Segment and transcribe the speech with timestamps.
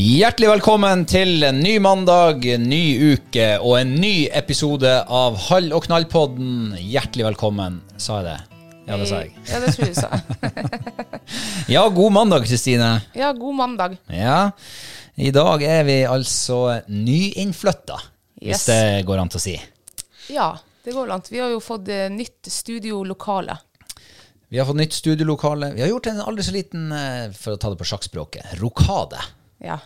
[0.00, 5.84] Hjertelig velkommen til en ny mandag, ny uke og en ny episode av Hall og
[5.84, 6.70] knall-podden.
[6.80, 8.36] Hjertelig velkommen, sa jeg det?
[8.86, 9.34] Ja, det sa jeg.
[9.50, 10.20] Ja, det tror jeg du sa.
[11.74, 12.88] Ja, god mandag, Kristine.
[13.18, 13.98] Ja, god mandag.
[14.08, 14.38] Ja,
[15.20, 17.98] i dag er vi altså nyinnflytta,
[18.40, 18.64] hvis Yes.
[18.70, 19.56] det går an til å si.
[20.32, 20.46] Ja,
[20.86, 21.26] det går an.
[21.28, 23.58] Vi har jo fått eh, nytt studiolokale.
[24.48, 25.74] Vi har fått nytt studiolokale.
[25.76, 29.20] Vi har gjort en aldri så liten, eh, for å ta det på sjakkspråket, rokade
[29.60, 29.78] Ja.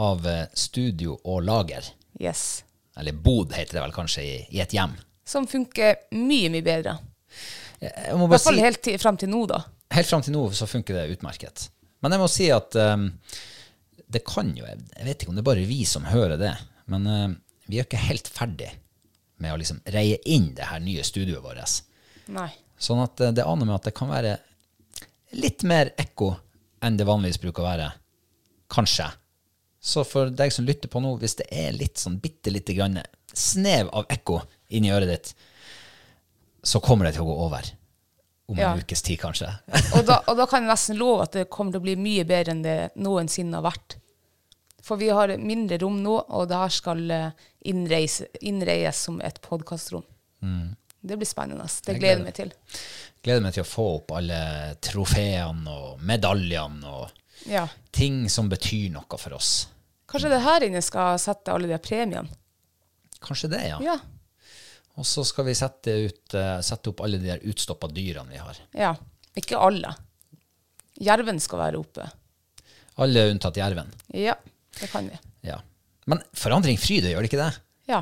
[0.00, 1.86] av eh, studio og lager.
[2.20, 2.64] Yes.
[2.98, 4.94] Eller bod, heter det vel kanskje, i, i et hjem.
[5.28, 6.96] Som funker mye, mye bedre.
[7.80, 9.60] I hvert fall si- helt til, frem til nå, da.
[9.94, 11.68] helt fram til nå så funker det utmerket.
[12.02, 13.06] Men jeg må si at um,
[14.10, 16.50] det kan jo Jeg vet ikke om det er bare vi som hører det,
[16.90, 17.28] men uh,
[17.70, 18.72] vi er ikke helt ferdig
[19.40, 21.78] med å liksom reie inn det her nye studioet vårt.
[22.34, 22.48] Nei.
[22.80, 24.34] Sånn at uh, det aner meg at det kan være
[25.38, 26.32] litt mer ekko
[26.82, 27.90] enn det vanligvis bruker å være.
[28.72, 29.06] Kanskje.
[29.80, 32.98] Så for deg som lytter på nå, hvis det er litt sånn bitte lite grann
[33.32, 34.42] snev av ekko
[34.76, 35.30] inni øret ditt,
[36.62, 37.64] så kommer det til å gå over.
[38.50, 38.72] Om Ja.
[38.74, 39.46] en ukes tid, kanskje.
[39.96, 42.24] Og da, og da kan jeg nesten love at det kommer til å bli mye
[42.26, 43.94] bedre enn det noensinne har vært.
[44.82, 47.30] For vi har mindre rom nå, og det her skal eh,
[47.70, 50.02] innreies som et podkastrom.
[51.00, 51.64] Det blir spennende.
[51.68, 52.52] Det Jeg gleder gleder jeg meg til.
[53.22, 54.40] gleder meg til å få opp alle
[54.82, 57.10] trofeene og medaljene og
[57.48, 57.68] Ja.
[57.90, 59.68] ting som betyr noe for oss.
[60.10, 62.28] Kanskje det her inne skal sette alle de premiene?
[63.20, 63.78] Kanskje det, ja.
[63.84, 63.98] Ja.
[64.98, 68.42] Og så skal vi sette, ut, eh, sette opp alle de der utstoppa dyrene vi
[68.42, 68.58] har.
[68.74, 68.94] ja.
[69.38, 69.92] Ikke alle.
[70.98, 72.02] Jerven skal være oppe.
[73.00, 73.92] Alle unntatt jerven.
[74.10, 74.34] Ja,
[74.80, 75.16] det kan vi.
[75.46, 75.60] Ja.
[76.10, 77.52] Men forandring fryder, gjør det ikke det?
[77.88, 78.00] Ja.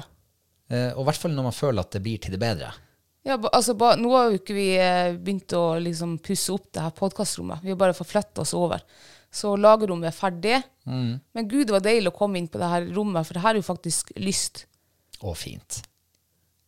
[0.72, 2.72] Eh, og i hvert fall når man føler at det blir til det bedre.
[3.28, 6.72] Ja, ba, altså, ba, nå har jo ikke vi eh, begynt å liksom, pusse opp
[6.72, 7.60] det her podkastrommet.
[7.62, 8.80] Vi har bare forflytta oss over.
[9.30, 10.58] Så lagerrommet er ferdig.
[10.88, 11.20] Mm.
[11.36, 13.54] Men gud, det var deilig å komme inn på det her rommet, for det her
[13.56, 14.64] er jo faktisk lyst.
[15.20, 15.82] Og fint.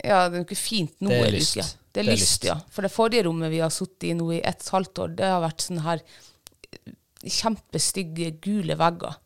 [0.05, 1.57] Ja, det er jo ikke fint nå Det er lyst.
[1.57, 1.65] uke.
[1.65, 2.45] Det er, Det er lyst, lyst.
[2.49, 2.57] ja.
[2.73, 5.41] For det forrige rommet vi har sittet i nå i et halvt år, det har
[5.43, 6.93] vært sånne her eh,
[7.25, 9.17] kjempestygge gule vegger.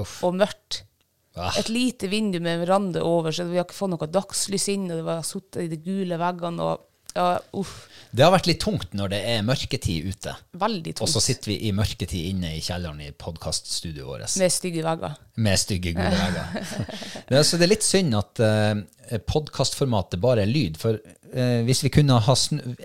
[0.00, 0.18] Uff.
[0.26, 0.82] Og mørkt.
[1.36, 1.52] Ah.
[1.60, 5.00] Et lite vindu med veranda over, så vi har ikke fått noe dagslys inn, og
[5.00, 6.86] det var sittet i de gule veggene, og
[7.16, 7.76] ja, uff.
[8.16, 10.32] Det har vært litt tungt når det er mørketid ute.
[10.56, 11.04] Veldig tungt.
[11.04, 14.36] Og så sitter vi i mørketid inne i kjelleren i podkaststudioet vårt.
[14.40, 15.16] Med stygge vegger.
[15.44, 16.54] Med stygge gule vegger.
[17.26, 20.78] er, så det er litt synd at uh, podkastformatet bare er lyd.
[20.80, 22.38] For uh, hvis vi kunne ha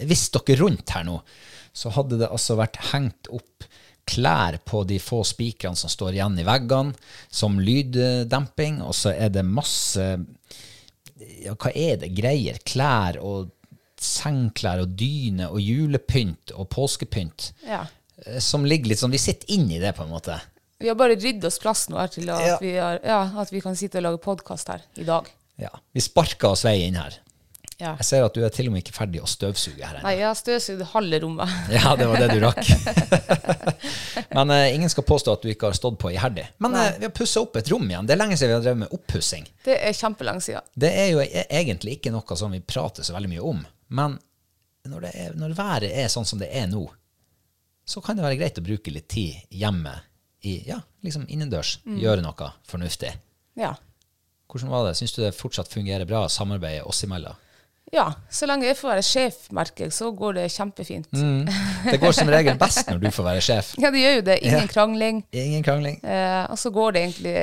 [0.09, 1.21] visst dere rundt her nå,
[1.71, 3.69] så hadde det altså vært hengt opp
[4.11, 6.97] klær på de få spikrene som står igjen i veggene,
[7.31, 10.03] som lyddemping, og så er det masse
[11.21, 12.11] ja, hva er det?
[12.17, 12.57] Greier.
[12.65, 13.51] Klær og
[14.01, 17.83] sengklær og dyne og julepynt og påskepynt Ja.
[18.25, 20.39] eh, som ligger litt sånn Vi sitter inni det, på en måte.
[20.81, 22.57] Vi har bare ryddet oss plass nå her til at, Ja.
[22.61, 25.27] vi, har, ja, at vi kan sitte og lage podkast her i dag.
[25.61, 25.69] Ja.
[25.93, 27.19] Vi sparker oss vei inn her.
[27.81, 27.95] Ja.
[27.97, 30.03] Jeg ser at du er til og med ikke ferdig å støvsuge her ennå.
[30.05, 31.49] Nei, jeg har støvsugd halve rommet.
[31.77, 32.61] Ja, det var det du rakk.
[34.37, 36.45] Men uh, ingen skal påstå at du ikke har stått på iherdig.
[36.61, 38.05] Men uh, vi har pussa opp et rom igjen.
[38.05, 39.47] Det er lenge siden vi har drevet med oppussing.
[39.65, 40.61] Det er kjempelenge siden.
[40.77, 43.63] Det er jo e- egentlig ikke noe som vi prater så veldig mye om.
[43.91, 44.17] Men
[44.87, 46.85] når, det er, når været er sånn som det er nå,
[47.85, 49.93] så kan det være greit å bruke litt tid hjemme,
[50.47, 51.75] i, ja, liksom innendørs.
[51.85, 53.11] Gjøre noe fornuftig.
[53.59, 53.75] Ja.
[54.49, 54.95] Hvordan var det?
[54.97, 57.37] Syns du det fortsatt fungerer bra, samarbeidet oss imellom?
[57.91, 58.05] ja.
[58.31, 61.09] Så lenge jeg får være sjef, merker jeg, så går det kjempefint.
[61.91, 63.73] Det går som regel best når du får være sjef.
[63.81, 64.37] Ja, det gjør jo det.
[64.47, 64.67] Ingen Ja.
[64.71, 65.21] krangling.
[65.35, 65.97] Ingen krangling.
[66.05, 67.33] Eh, og så går det egentlig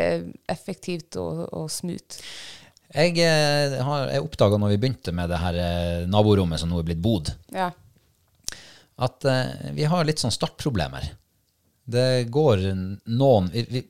[0.48, 2.22] effektivt og, og smooth.
[2.94, 6.78] Jeg, eh, har, jeg oppdaga når vi begynte med det her eh, naborommet som nå
[6.80, 7.70] er blitt bod, Ja.
[8.98, 11.10] at eh, vi har litt sånn startproblemer.
[11.88, 12.64] Det går
[13.08, 13.82] noen Vi, vi,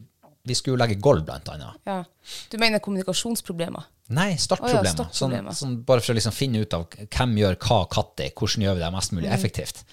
[0.48, 1.78] vi skulle legge gulv, blant annet.
[1.86, 2.02] ja.
[2.50, 3.84] Du mener kommunikasjonsproblemer?
[4.16, 4.80] Nei, startproblemer.
[4.80, 5.52] Oh, ja, startproblemer.
[5.56, 8.78] Sånn, sånn, bare for å liksom finne ut av hvem gjør hva når, hvordan gjør
[8.78, 9.18] vi det mest Mm.
[9.20, 9.84] mulig effektivt.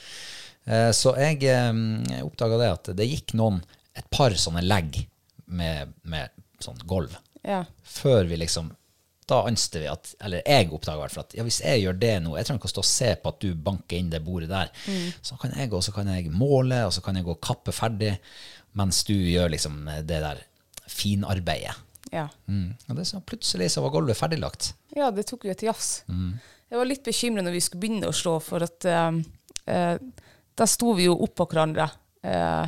[0.66, 3.62] Eh, så jeg, jeg oppdaga det at det gikk noen,
[3.96, 5.04] et par sånne legg
[5.48, 6.30] med, med
[6.64, 7.16] sånn gulv,
[7.46, 7.64] Ja.
[7.84, 8.72] før vi liksom
[9.30, 11.96] da anster vi at, eller jeg oppdager i hvert fall at ja, hvis jeg gjør
[12.02, 14.22] det nå, jeg trenger ikke å stå og se på at du banker inn det
[14.26, 14.70] bordet der,
[15.26, 17.74] så kan jeg gå, så kan jeg måle, og så kan jeg gå og kappe
[17.74, 18.14] ferdig,
[18.78, 20.44] mens du gjør liksom det der
[20.92, 21.74] finarbeidet.
[22.14, 22.28] Ja.
[22.46, 22.76] Mm.
[22.90, 24.74] Og det så plutselig så var gulvet ferdiglagt.
[24.96, 26.04] ja, det tok jo et jazz.
[26.08, 26.38] Mm.
[26.70, 29.20] Jeg var litt bekymret når vi skulle begynne å slå, for at eh,
[29.72, 29.96] eh,
[30.56, 31.90] da sto vi jo oppå hverandre.
[32.26, 32.66] Eh,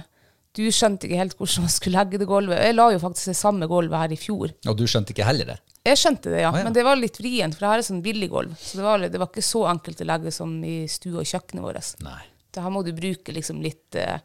[0.57, 2.61] du skjønte ikke helt hvordan man skulle legge det gulvet.
[2.65, 4.53] Jeg la jo faktisk det samme gulvet her i fjor.
[4.67, 5.57] Og du skjønte ikke heller det?
[5.87, 6.49] Jeg skjønte det, ja.
[6.51, 6.67] Ah, ja.
[6.67, 8.57] Men det var litt vrient, for det her er sånn billiggulv.
[8.59, 11.63] Så det var, det var ikke så enkelt å legge som i stua og kjøkkenet
[11.63, 11.93] vårt.
[12.03, 12.21] Nei.
[12.53, 14.17] Så her må du bruke liksom litt eh,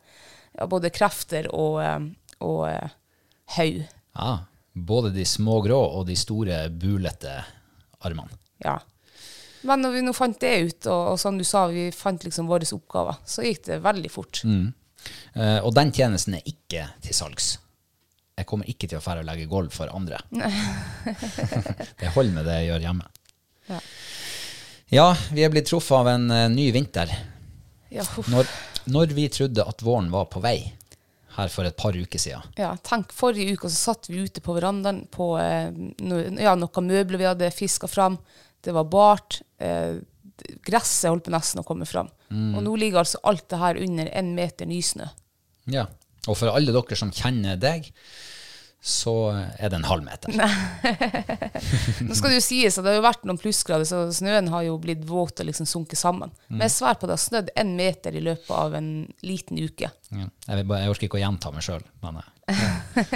[0.57, 1.99] ja, både krefter og, eh,
[2.49, 2.95] og eh,
[3.59, 3.83] haug.
[4.17, 4.33] Ja,
[4.73, 7.37] både de små grå og de store bulete
[8.09, 8.41] armene.
[8.65, 8.79] Ja.
[9.69, 12.49] Men når vi nå fant det ut, og, og som du sa, vi fant liksom
[12.51, 14.43] våre oppgaver, så gikk det veldig fort.
[14.49, 14.71] Eh,
[15.65, 17.55] og den tjenesten er ikke til salgs.
[18.37, 20.19] Jeg kommer ikke til å fære og legge gulv for andre.
[22.01, 23.09] det holder med det jeg gjør hjemme.
[23.69, 23.81] Ja.
[24.93, 27.13] Ja, vi er blitt truffet av en eh, ny vinter.
[27.93, 28.05] Ja.
[28.29, 28.49] Når,
[28.93, 30.59] når vi trodde at våren var på vei,
[31.33, 32.45] her for et par uker siden.
[32.61, 35.71] ja, tenk, forrige uke så satt vi ute på verandaen på eh,
[36.45, 38.19] ja, noen møbler vi hadde fiska fram.
[38.61, 39.41] Det var bart.
[39.57, 39.97] Eh,
[40.67, 42.11] gresset holdt på nesten å komme fram.
[42.33, 45.09] Og nå ligger altså alt det her under en meter nysnø.
[45.71, 45.87] Ja.
[46.31, 47.89] Og for alle dere som kjenner deg,
[48.83, 50.33] så er det en halv meter.
[52.07, 54.65] Nå skal det jo sies at det har jo vært noen plussgrader, så snøen har
[54.67, 56.33] jo blitt våt og liksom sunket sammen.
[56.49, 58.91] Men jeg sverger på at det har snødd en meter i løpet av en
[59.23, 59.93] liten uke.
[60.11, 60.27] Ja.
[60.49, 62.19] Jeg, bare, jeg orker ikke å gjenta meg sjøl, men
[62.51, 62.67] eh,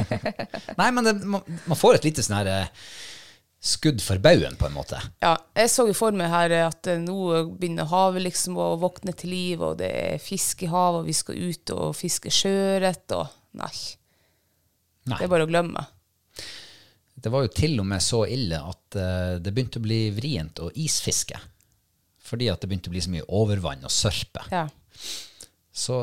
[0.81, 2.89] Nei, men det, man, man får et lite sånn her eh,
[3.67, 5.01] skudd for baugen, på en måte.
[5.23, 7.19] Ja, jeg så jo for meg her at eh, nå
[7.59, 11.17] begynner havet liksom å våkne til liv, og det er fisk i havet, og vi
[11.17, 13.75] skal ut og fiske sjøørret, og nei.
[15.07, 15.19] Nei.
[15.19, 15.85] Det er bare å glemme.
[17.17, 20.61] Det var jo til og med så ille at eh, det begynte å bli vrient
[20.63, 21.39] å isfiske.
[22.27, 24.43] Fordi at det begynte å bli så mye overvann og sørpe.
[24.51, 24.67] Ja.
[25.77, 26.01] Så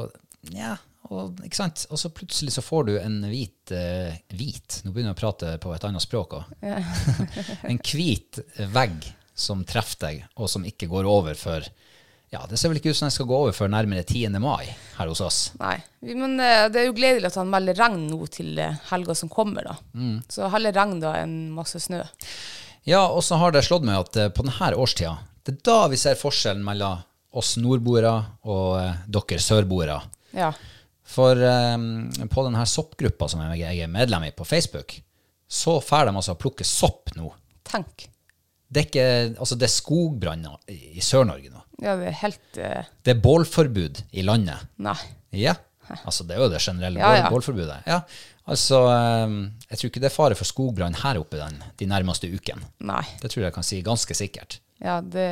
[0.56, 0.76] ja,
[1.14, 1.42] og?
[1.44, 4.82] Og så plutselig så får du en hvit uh, Hvit?
[4.84, 6.54] Nå begynner jeg å prate på et annet språk òg.
[7.70, 8.42] en hvit
[8.74, 11.66] vegg som treffer deg, og som ikke går over før
[12.34, 14.40] Ja, det ser vel ikke ut som den skal gå over før nærmere 10.
[14.42, 15.40] mai her hos oss.
[15.60, 15.76] Nei.
[16.02, 19.30] Men eh, det er jo gledelig at han melder regn nå til eh, helga som
[19.30, 19.76] kommer, da.
[20.34, 22.02] Så heller regn da enn masse snø.
[22.90, 25.14] Ja, og så har det slått meg at på denne årstida,
[25.46, 28.14] det er da vi ser forskjellen mellom oss nordboere
[28.50, 29.98] og dere sørboere.
[30.38, 30.52] Ja.
[31.04, 34.96] For um, på denne soppgruppa som jeg, er medlem i på Facebook,
[35.52, 37.28] så får de altså plukke sopp nå.
[37.68, 38.08] Tenk.
[38.74, 39.08] Det er, ikke,
[39.38, 41.62] altså det er skogbranner i, Sør-Norge nå.
[41.84, 42.88] Ja, det er helt Uh...
[43.06, 44.64] Det er bålforbud i landet.
[44.82, 44.96] Nei.
[45.38, 45.56] Ja,
[46.06, 47.30] altså det er jo det generelle Ja, ja.
[47.34, 47.80] bålforbudet.
[47.90, 48.00] Ja,
[48.50, 49.34] altså eh,
[49.70, 52.66] Jeg tror ikke det er fare for skogbrann her oppe den, de nærmeste ukene.
[52.86, 53.04] Nei.
[53.22, 54.60] Det tror jeg jeg kan si ganske sikkert.
[54.84, 55.28] Ja, det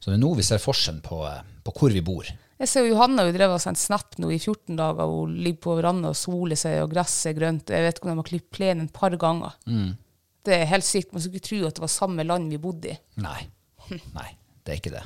[0.00, 2.28] Så det er nå vi ser forskjellen på, eh, på hvor vi bor.
[2.58, 5.10] Jeg ser jo Johanna hun drev og sendt snap nå i 14 dager.
[5.12, 7.68] Hun ligger på verandaen og soler seg, og gresset er grønt.
[7.74, 9.58] Jeg vet ikke om de har klippet plenen et par ganger.
[10.46, 11.12] Det er helt sykt.
[11.12, 12.96] Man skulle ikke tro at det var samme land vi bodde i.
[13.20, 13.42] Nei.
[13.90, 14.30] Nei,
[14.64, 15.02] det er ikke det.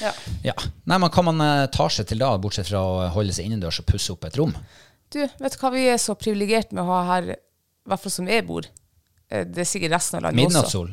[0.00, 0.12] Ja.
[0.44, 0.54] Ja.
[0.88, 3.80] Nei, men Hva man eh, tar seg til da, bortsett fra å holde seg innendørs
[3.82, 4.52] og pusse opp et rom?
[5.12, 8.14] Du, vet du hva vi er så privilegert med å ha her, i hvert fall
[8.14, 8.68] som jeg bor?
[9.30, 10.52] Eh, Det er sikkert resten av landet også.
[10.54, 10.92] Midnattssol.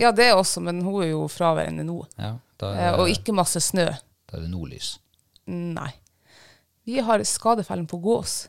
[0.00, 2.00] Ja, det er også, men hun er jo fraværende nå.
[2.18, 2.34] Ja.
[2.60, 3.86] Da Eh, er, og ikke masse snø.
[3.90, 4.98] da er det nordlys.
[5.50, 5.90] Nei.
[6.88, 8.48] Vi har skadefellen på gås.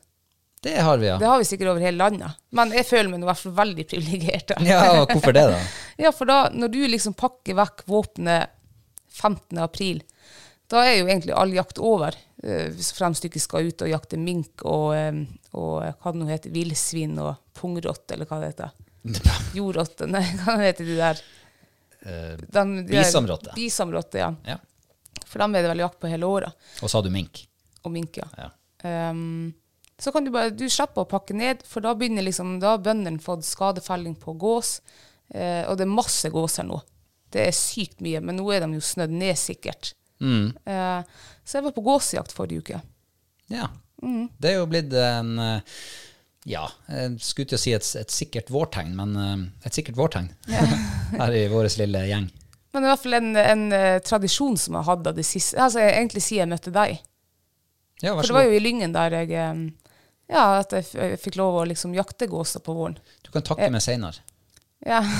[0.61, 1.15] Det har vi, ja.
[1.17, 2.35] Det har vi sikkert over hele landet.
[2.53, 4.51] Men jeg føler meg nå i hvert fall veldig privilegert.
[4.61, 5.61] Ja, hvorfor det, da?
[6.05, 8.53] Ja, for da, når du liksom pakker vekk våpenet
[9.11, 9.57] 15.
[9.61, 10.03] april,
[10.71, 12.15] da er jo egentlig all jakt over.
[12.43, 15.17] eh, Hvis fremst du ikke skal ut og jakte mink og, eh,
[15.57, 18.71] og eh, hva det nå heter, villsvin og pungrotte, eller hva det heter.
[19.57, 21.21] Jordrotte, nei, hva heter de der?
[22.05, 23.57] Eh, De- de der- Bisamrotte.
[23.57, 24.29] Bisamrotte, ja.
[24.47, 24.57] ja.
[25.31, 26.69] For dem er det vel jakt på hele året.
[26.81, 27.45] Og så har du mink.
[27.87, 28.27] Og mink, ja.
[28.37, 28.51] Ja.
[28.83, 29.53] Um,
[30.01, 32.81] så kan du bare, du slipper å pakke ned, for da begynner liksom, da har
[32.81, 34.79] bøndene fått skadefelling på gås,
[35.29, 36.79] eh, og det er masse gås her nå.
[37.31, 39.93] Det er sykt mye, men nå er de jo snødd ned sikkert.
[40.17, 40.55] Mm.
[40.65, 41.03] Eh,
[41.45, 42.81] så jeg var på gåsejakt forrige uke.
[43.53, 43.69] Ja.
[44.01, 44.25] Mm.
[44.41, 45.79] Det er jo blitt en eh,
[46.49, 50.31] Ja, jeg skulle til å si et, et sikkert vårtegn, men eh, et sikkert vårtegn
[51.21, 52.31] her i vår lille gjeng.
[52.71, 55.59] Men det er i hvert fall en, en eh, tradisjon som jeg hadde det siste,
[55.59, 57.01] altså egentlig siden jeg møtte deg.
[58.01, 59.55] Ja, For det var jo i Lyngen der jeg, eh,
[60.31, 62.97] ja, at jeg, fikk lov å liksom jakte gåser på våren.
[63.25, 64.23] Du kan takke meg seinere.
[64.81, 65.03] Ja.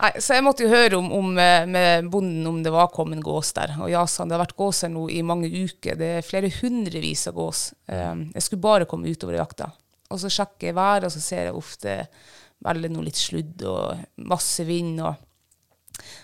[0.00, 3.20] Nei, så jeg måtte jo høre om, om eh, med bonden om det var kommet
[3.24, 3.74] gås der.
[3.82, 5.98] Og ja, sa han, det har vært gås her nå i mange uker.
[6.00, 7.66] Det er flere hundrevis av gås.
[7.84, 9.68] Um, jeg skulle bare komme utover i jakta.
[10.10, 11.98] Og så sjekker jeg været, og så ser jeg ofte
[12.64, 13.98] veldig noe litt sludd og
[14.30, 15.00] masse vind.
[15.00, 15.14] og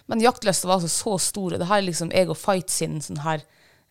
[0.09, 3.01] men jaktlysta var altså så stor, og det her er liksom jeg og Fight sin
[3.05, 3.43] sånn her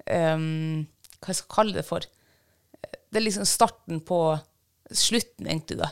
[0.10, 0.88] um,
[1.22, 2.02] Hva jeg skal kalle det for?
[2.82, 4.18] Det er liksom starten på
[4.92, 5.92] slutten, egentlig, da.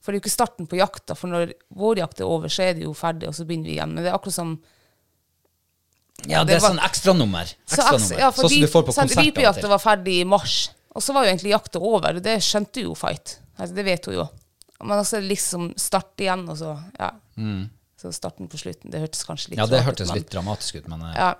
[0.00, 2.62] For det er jo ikke starten på jakta, for når vår jakt er over, så
[2.68, 3.94] er det jo ferdig, og så begynner vi igjen.
[3.94, 4.52] Men det er akkurat som
[6.28, 7.54] Ja, det det er var- sånn ekstranummer.
[7.66, 9.18] så ekstra, ja, sånn som du får på sant, konsert.
[9.18, 12.38] av Rypejakta var ferdig i mars, og så var jo egentlig jakta over, og det
[12.42, 13.38] skjønte jo Fight.
[13.58, 14.28] Altså, det vet hun jo.
[14.82, 17.10] Men også liksom starte igjen, og så ja.
[18.00, 18.88] Så starten på slutten.
[18.90, 19.62] Det hørtes kanskje litt Mm.
[19.64, 21.34] Ja, det hørtes litt dramatisk ut, men eh, Ja.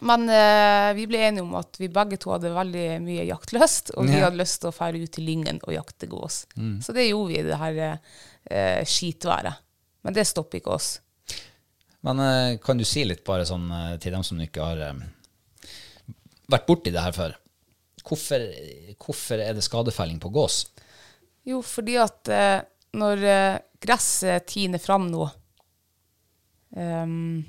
[0.00, 4.04] Men eh, vi ble enige om at vi begge to hadde veldig mye jaktlyst, og
[4.08, 4.26] vi Ja.
[4.26, 6.46] hadde lyst til å fære ut til Lyngen og jakte gås.
[6.84, 7.78] Så det gjorde vi i det her
[8.50, 9.56] eh, skitværet.
[10.04, 11.00] Men det stopper ikke oss.
[12.02, 15.00] Men eh, kan du si litt bare sånn eh, til dem som ikke har eh,
[16.52, 17.36] vært borti det her før?
[18.06, 18.44] Hvorfor,
[19.02, 20.66] hvorfor er det skadefelling på gås?
[21.46, 22.60] Jo, fordi at eh,
[22.98, 25.28] når eh, gresset tiner fram nå
[26.76, 27.44] um,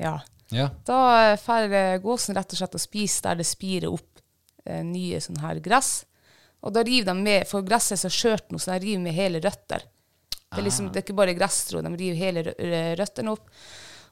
[0.00, 0.18] Ja.
[0.54, 0.68] Ja.
[0.86, 4.20] Da fer eh, gåsen rett og slett og spiser der det spirer opp
[4.64, 6.04] eh, nye sånne her gress.
[6.62, 9.14] Og da river de med, for gresset er så skjørt nå, så de river med
[9.16, 9.82] hele røtter.
[10.46, 13.50] Det er, liksom, det er ikke bare gressstrå, de river hele rø- rø- røttene opp.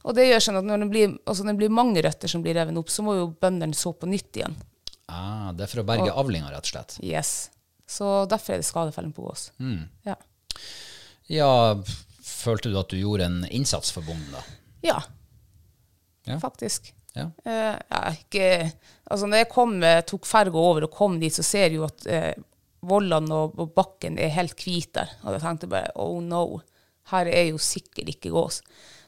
[0.05, 2.43] Og det gjør sånn at når det, blir, altså når det blir mange røtter som
[2.45, 4.57] blir revet opp, så må jo bøndene så på nytt igjen.
[5.09, 6.99] Ah, det er for å berge avlinga, rett og slett.
[7.07, 7.33] Yes.
[7.87, 9.51] Så derfor er det skadefelling på gås.
[10.07, 10.17] Ja.
[11.33, 11.51] Ja,
[12.25, 14.45] følte du at du gjorde en innsats for bonden, da?
[14.85, 15.03] ja.
[16.25, 16.39] Ja.
[16.41, 16.95] Faktisk.
[17.13, 17.29] Ja.
[17.45, 18.47] Eh, ja, ikke,
[19.05, 21.85] altså når jeg kom, eh, tok ferga over og kom dit, så ser jeg jo
[21.85, 22.33] at eh,
[22.89, 25.13] vollene og, og bakken er helt hvite der.
[25.23, 26.63] Og jeg tenkte bare oh no,
[27.13, 28.63] her er jo sikkert ikke gås.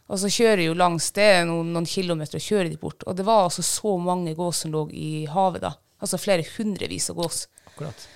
[0.06, 3.02] Og så kjører jeg jo langs, det noen, noen kilometer, og kjører de bort.
[3.08, 5.72] Og det var altså så mange gås som lå i havet da.
[5.98, 7.46] Altså flere hundrevis av gås.
[7.72, 8.06] Akkurat.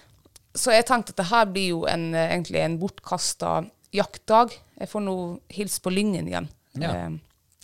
[0.55, 3.65] Så jeg tenkte at det her blir jo en, eh, egentlig en bortkasta
[3.95, 4.51] jaktdag.
[4.81, 5.15] Jeg får nå
[5.49, 6.49] hilse på Lyngen igjen.
[6.75, 6.91] Ja.
[6.95, 7.11] Eh,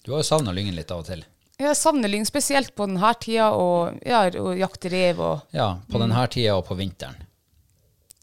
[0.05, 1.25] Du har jo savna Lyngen litt av og til.
[1.59, 5.97] jeg savner lyng, spesielt på denne tida, og, ja, og jakte rev, og Ja, på
[5.99, 6.01] Mm.
[6.11, 7.17] denne tida og på vinteren.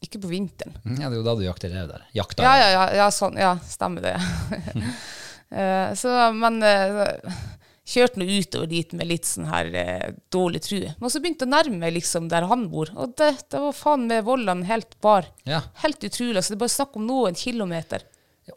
[0.02, 0.74] ikke på vinteren.
[0.84, 2.02] Ja, det er jo da du jakter rev der.
[2.14, 4.16] Jakta Ja, ja, ja, ja, sånn, ja stemmer det.
[5.50, 7.06] Eh, så, men uh,
[7.84, 10.94] kjørte nå utover dit med litt sånn her eh, dårlig true.
[11.00, 13.72] Men så begynte jeg å nærme meg liksom der han bor, og det, det var
[13.76, 15.26] faen med vollene helt bar.
[15.44, 15.60] Ja.
[15.82, 16.42] Helt utrolig.
[16.44, 18.06] Så det er bare snakk om noen kilometer.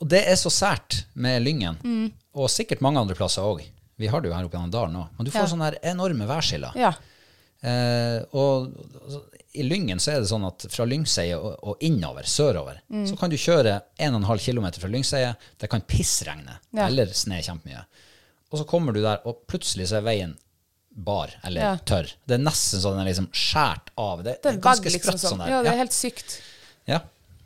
[0.02, 2.12] Og det er så sært med Lyngen, Mm.
[2.36, 3.62] og sikkert mange andre plasser òg.
[3.98, 5.08] Vi har det jo her oppe i dalen òg.
[5.18, 5.52] Men du får Ja.
[5.52, 6.76] sånne her enorme værskiller.
[6.76, 6.94] Ja.
[7.64, 8.68] Eh, og
[9.04, 9.22] altså,
[9.58, 13.08] i Lyngen så er det sånn at fra Lyngseie og, og innover, sørover, Mm.
[13.10, 15.36] så kan du kjøre 1,5 km fra Lyngseie.
[15.58, 16.86] Det kan pissregne Ja.
[16.88, 17.86] eller sne kjempemye.
[18.52, 20.38] Og så kommer du der, og plutselig så er veien
[20.98, 21.74] bar eller Ja.
[21.86, 22.08] tørr.
[22.26, 24.24] Det er nesten så den er liksom skåret av.
[24.24, 25.02] Det, Det er ganske liksom.
[25.14, 25.30] sprøtt Sånn.
[25.38, 25.50] sånn der.
[25.52, 26.40] Ja, det er helt sykt.
[26.88, 27.00] Ja.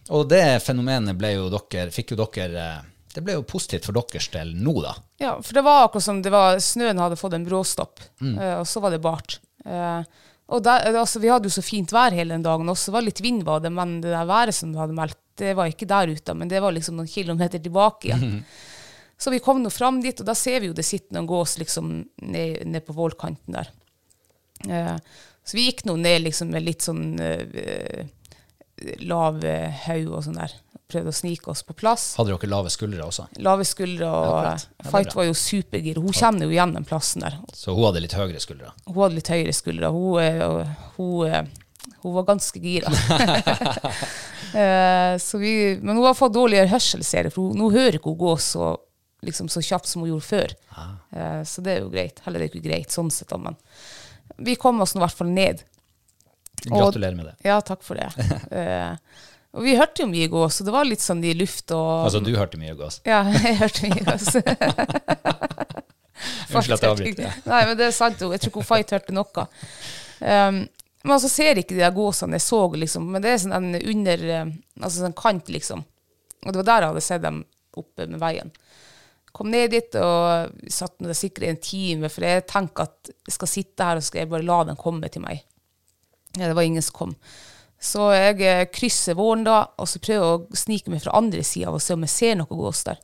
[0.10, 2.82] Og det fenomenet ble jo dere, fikk jo dere eh,
[3.14, 4.94] Det ble jo positivt for deres del nå, da.
[5.20, 8.38] Ja, for det var akkurat som det var, snøen hadde fått en bråstopp, Mm.
[8.40, 9.40] eh, og så var det bart.
[9.66, 10.04] Eh,
[10.48, 13.02] og der, altså, vi hadde jo så fint vær hele den dagen også, det var
[13.02, 15.88] litt vind var det, men det der været som du hadde meldt, det var ikke
[15.88, 18.46] der ute, men det var liksom noen kilometer tilbake igjen.
[19.22, 21.60] Så vi kom nå fram dit, og da ser vi jo det sitter noen gås
[21.62, 21.92] liksom
[22.26, 23.70] ned, ned på vålkanten der.
[24.66, 24.98] Eh,
[25.46, 28.10] så vi gikk nå ned liksom med litt sånn eh,
[29.06, 29.42] lav
[29.86, 30.58] haug og sånn der
[30.92, 32.12] prøvde å snike oss på plass.
[32.20, 33.28] Hadde dere lave skuldre også?
[33.44, 34.48] Lave skuldre, og.
[34.48, 36.02] Ja, Fight var jo supergir.
[36.02, 37.40] Hun kjenner jo igjen den plassen der.
[37.56, 38.74] Så hun hadde litt høyere skuldre?
[38.90, 39.92] Hun hadde litt høyere skuldre.
[39.96, 42.92] Hun, eh, hun, eh, hun var ganske gira.
[44.52, 47.96] Eh, så vi, men hun har fått dårligere hørsel, ser jeg, for hun, nå hører
[47.96, 48.74] ikke hun gå så,
[49.26, 50.54] liksom, så kjapt som hun gjorde før.
[51.12, 52.22] Eh, så det er jo greit.
[52.26, 53.58] Heller er ikke greit sånn sett, men
[54.42, 55.66] vi kom oss nå i hvert fall ned.
[56.66, 57.36] Gratulerer med det.
[57.48, 58.12] Ja, takk for det.
[58.62, 58.96] Eh,
[59.52, 62.22] og vi hørte jo mye gås, så det var litt sånn i luft og Altså,
[62.24, 63.02] du hørte mye gås?
[63.04, 64.30] Ja, jeg hørte mye gås.
[66.52, 67.42] Unnskyld at jeg avbryter.
[67.50, 68.22] Nei, men det er sant.
[68.24, 69.46] Jeg tror ikke Fight hørte noe.
[70.24, 70.62] Um,
[71.04, 73.08] men altså ser ikke de der gåsene jeg så, liksom.
[73.12, 74.52] Men det er sånn en under eh,
[74.82, 75.84] Altså sånn kant, liksom.
[76.46, 77.44] Og det var der jeg hadde sett dem
[77.78, 78.52] oppe med veien.
[79.42, 83.50] Kom ned dit og satt der sikkert en time, for jeg tenker at jeg skal
[83.50, 85.40] sitte her og skal jeg bare la den komme til meg.
[86.36, 87.16] Ja, det var ingen som kom.
[87.82, 91.42] Så jeg eh, krysser våren da, og så prøver jeg å snike meg fra andre
[91.42, 93.02] sida og se om jeg ser noe gås der.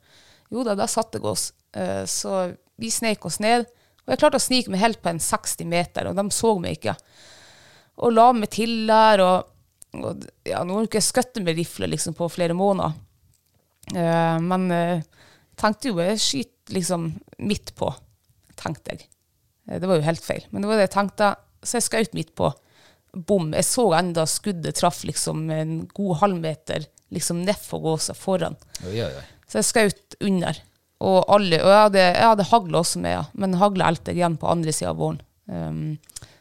[0.54, 1.48] Jo da, der satt det gås.
[1.74, 2.36] Eh, Så
[2.78, 3.66] vi sneik oss ned,
[4.06, 6.78] og jeg klarte å snike meg helt på en 60 meter, og de så meg
[6.78, 6.94] ikke.
[8.06, 9.50] Og la meg til der, og,
[9.98, 12.94] og ja, nå har jeg ikke skutt med rifle liksom, på flere måneder.
[13.98, 14.70] Eh, men
[15.60, 17.10] tenkte jo jeg skyt liksom
[17.40, 17.92] midt på,
[18.60, 19.08] tenkte jeg.
[19.68, 21.34] Eh, det var jo helt feil, men det var det jeg tenkte.
[21.66, 22.52] Så jeg skjøt midt på.
[23.28, 23.50] Bom.
[23.56, 28.58] Jeg så enda skuddet traff liksom en god halvmeter liksom nedfor gåsa foran.
[28.86, 29.26] Oi, oi, oi.
[29.48, 30.60] Så jeg skjøt under.
[30.98, 33.24] Og, alle, og jeg hadde, jeg hadde hagle også med, ja.
[33.38, 35.20] men hagla elte jeg igjen på andre sida av våren.
[35.46, 35.98] Um,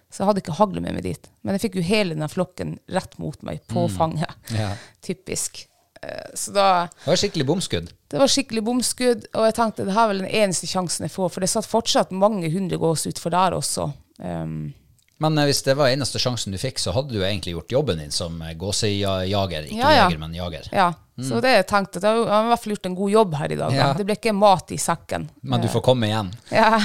[0.08, 1.28] så jeg hadde ikke hagle med meg dit.
[1.44, 4.32] Men jeg fikk jo hele den flokken rett mot meg, på fanget.
[4.56, 4.70] Ja.
[5.04, 5.66] Typisk.
[6.06, 7.92] Eh, Så da Det var skikkelig bomskudd.
[8.08, 11.14] Det var skikkelig bomskudd, og jeg tenkte det her er vel den eneste sjansen jeg
[11.16, 13.88] får, for det satt fortsatt mange hundre gås utfor der også.
[14.22, 14.74] Um,
[15.18, 17.98] Men eh, hvis det var eneste sjansen du fikk, så hadde du egentlig gjort jobben
[17.98, 19.66] din som eh, gåsejager.
[19.66, 20.04] Ikke Ja, ja.
[20.06, 20.68] jeger, men jager.
[20.72, 22.18] ja, så det jeg tenkte, jeg.
[22.20, 23.72] jeg har i hvert fall gjort en god jobb her i dag.
[23.72, 23.92] da.
[23.96, 25.30] Det ble ikke mat i sekken.
[25.42, 26.30] Men du får komme igjen.
[26.52, 26.76] Ja.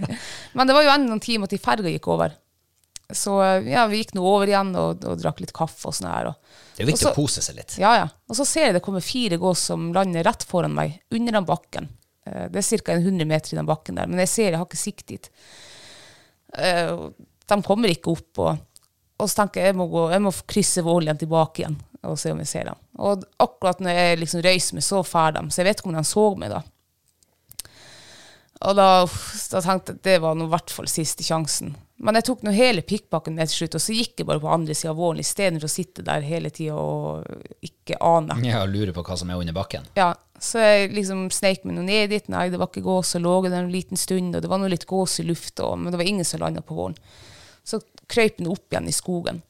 [0.56, 2.34] Men det var jo enda noen timer til ferga gikk over.
[3.12, 3.36] Så
[3.68, 6.26] ja, vi gikk nå over igjen og, og drakk litt kaffe og sånn her.
[6.32, 7.76] Og, Det er viktig så- å pose seg litt.
[7.78, 8.08] ja, ja.
[8.28, 11.46] Og så ser jeg det kommer fire gås som lander rett foran meg, under den
[11.46, 11.88] bakken.
[12.26, 12.92] Eh, Det er ca.
[12.98, 15.30] 100 meter i den bakken der, men jeg ser jeg har ikke sikt dit.
[16.58, 16.96] Eh,
[17.46, 18.58] De kommer ikke opp, og,
[19.20, 22.30] og så tenker jeg jeg må, gå, jeg må krysse Vålen tilbake igjen og se
[22.32, 22.76] om jeg ser dem.
[22.98, 25.94] Og akkurat når jeg liksom røyser meg, så drar de, så jeg vet ikke om
[25.94, 26.62] de så meg da.
[28.66, 31.74] Og da, da tenkte jeg at det var i hvert fall siste sjansen.
[31.96, 34.50] Men jeg tok nå hele pikkpakken med til slutt, og så gikk jeg bare på
[34.52, 37.24] andre sida av våren istedenfor å sitte der hele tida og
[37.64, 38.36] ikke ane.
[38.44, 39.86] Ja, og lurer på hva som er under bakken.
[39.96, 42.28] Ja, så jeg liksom sneik meg nå ned dit.
[42.32, 44.68] Nei, det var ikke gås, og lå der en liten stund, og det var nå
[44.68, 46.98] litt gås i lufta, men det var ingen som landa på våren.
[47.64, 47.80] Så
[48.12, 49.40] krøyp den opp igjen i skogen,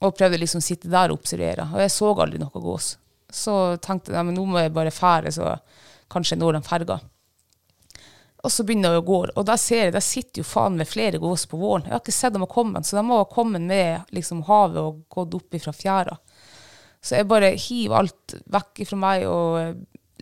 [0.00, 1.68] og prøvde liksom å sitte der og observere.
[1.74, 2.94] Og jeg så aldri noe gås.
[3.28, 5.52] Så tenkte jeg ja, men nå må jeg bare fære, så
[6.10, 7.02] kanskje jeg når den ferga.
[8.40, 10.88] Og så begynner jeg å gå, og der ser jeg, der sitter jo faen meg
[10.88, 11.84] flere gås på våren.
[11.84, 14.80] Jeg har ikke sett dem å komme, så de må ha kommet med liksom havet
[14.80, 16.16] og gått opp ifra fjæra.
[17.04, 19.74] Så jeg bare hiver alt vekk fra meg og eh,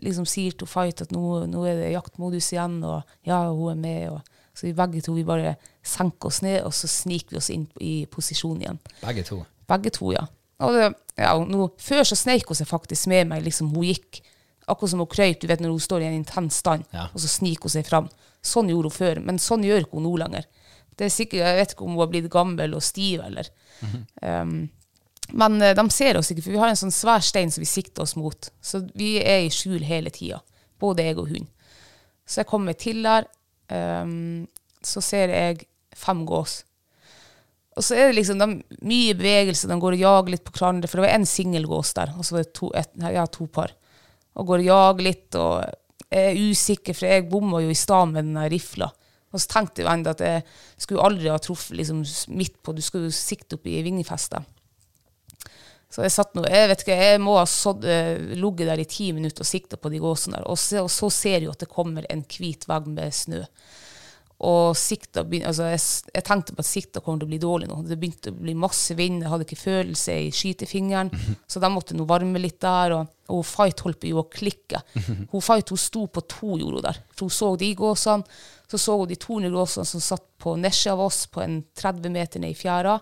[0.03, 3.79] liksom sier til Fight at nå, nå er det jaktmodus igjen, og ja, hun er
[3.79, 4.15] med.
[4.15, 5.55] Og, så vi begge to vi bare
[5.85, 8.79] senker oss ned, og så sniker vi oss inn i posisjon igjen.
[9.03, 9.41] Begge to.
[9.69, 10.25] Begge to, ja.
[10.59, 14.21] Det, ja nå, før så sneik hun seg faktisk med meg, liksom hun gikk.
[14.69, 17.07] Akkurat som hun krøyp, du vet når hun står i en intens stand, Ja.
[17.13, 18.09] og så sniker hun seg fram.
[18.45, 20.45] Sånn gjorde hun før, men sånn gjør ikke hun nå lenger.
[20.99, 23.47] Det er sikkert, Jeg vet ikke om hun har blitt gammel og stiv, eller
[24.21, 24.69] um,
[25.31, 27.67] Men eh, de ser oss ikke, for vi har en sånn svær stein som vi
[27.69, 28.49] sikter oss mot.
[28.61, 30.39] Så vi er i skjul hele tida,
[30.81, 31.45] både jeg og hun.
[32.25, 33.27] Så jeg kommer til der,
[33.69, 34.47] um,
[34.81, 36.63] så ser jeg fem gås.
[37.77, 38.47] Og så er det liksom de,
[38.81, 42.11] mye bevegelse, de går og jager litt på hverandre, for det var en singelgås der,
[42.17, 43.71] og så var det to, et, ja, to par.
[44.37, 45.63] Og går og jager litt, og
[46.09, 48.89] er usikker, for jeg bomma jo i stad med den rifla.
[49.29, 50.45] Og så tenkte jeg at jeg
[50.77, 52.01] skulle aldri ha truffet liksom
[52.33, 54.47] midt på, du skulle sikte opp i vingefestet.
[55.89, 57.45] Så jeg satt nå, jeg vet ikke, jeg må ha
[57.89, 60.91] eh, ligget der i ti minutter og sikta på de gåsene der, og så, og
[60.93, 63.41] så ser jeg at det kommer en hvit vegg med snø.
[64.39, 65.79] Og sikta altså jeg,
[66.15, 67.81] jeg tenkte på at sikta kommer til å bli dårlig nå.
[67.83, 71.11] Det begynte å bli masse vind, jeg hadde ikke følelse i skytefingeren,
[71.43, 72.95] så de måtte nå varme litt der.
[72.95, 74.79] Og, og Fight holdt på å klikke.
[75.33, 77.01] Hun Fight hun sto på to, gjorde der.
[77.11, 78.39] For hun så de gåsene.
[78.69, 82.15] Så så hun de 200 gåsene som satt på nesje av oss, på en 30
[82.15, 82.95] meter ned i fjæra.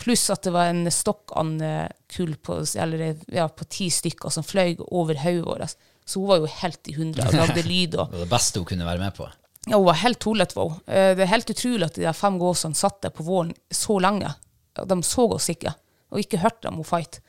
[0.00, 5.20] Pluss at det var en stokkandkull på, eller, ja, på ti stykker som fløy over
[5.24, 5.76] hodet vårt.
[6.04, 7.96] Så hun var jo helt i hundre og lagde lyd.
[8.02, 9.28] og det beste hun kunne være med på.
[9.70, 10.58] Ja, hun var helt tullete.
[10.58, 10.80] hun.
[10.86, 13.98] Eh, Det er helt utrolig at de der fem gåsene satt der på våren så
[14.02, 14.34] lenge.
[14.74, 15.72] De så oss ikke,
[16.10, 17.20] og ikke hørte dem hun fight.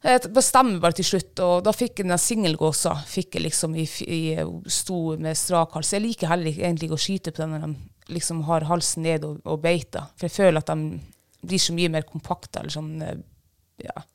[0.00, 2.94] Jeg bestemmer bare til slutt, og da fikk jeg den singelgåsa.
[3.04, 4.20] Fikk jeg liksom i, i
[4.72, 5.92] sto med strak hals.
[5.92, 9.26] Jeg liker heller ikke egentlig å skyte på den når de liksom har halsen ned
[9.28, 10.08] og, og beiter.
[10.16, 11.02] For jeg føler at de
[11.44, 13.20] blir så mye mer kompakte, eller sånn eh,
[13.84, 14.06] ja,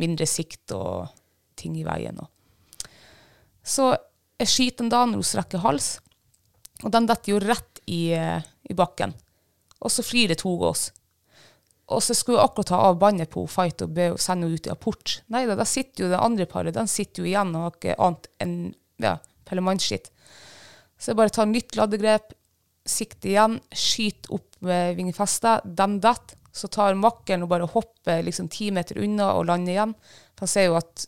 [0.00, 1.12] mindre sikt og
[1.60, 2.16] ting i veien.
[2.24, 2.88] Og.
[3.64, 3.90] Så
[4.40, 5.98] jeg skyter den da når hun strekker hals,
[6.84, 9.14] og den detter jo rett i, eh, i bakken.
[9.80, 10.90] Og så flyr det to gås.
[11.92, 14.68] Og så skulle jeg akkurat ta av båndet på Fight og be, sende henne ut
[14.68, 15.18] i apport.
[15.32, 17.98] Nei da, da sitter jo det andre paret den sitter jo igjen og har ikke
[18.06, 18.56] annet enn
[19.04, 19.18] ja,
[19.48, 20.08] pellemannskitt.
[20.96, 22.32] Så jeg bare tar nytt ladegrep,
[22.88, 26.40] sikter igjen, skyter opp med vingefestet, den detter.
[26.54, 29.94] Så tar makkeren og bare hopper liksom ti meter unna og lander igjen.
[30.38, 31.02] For han ser jo at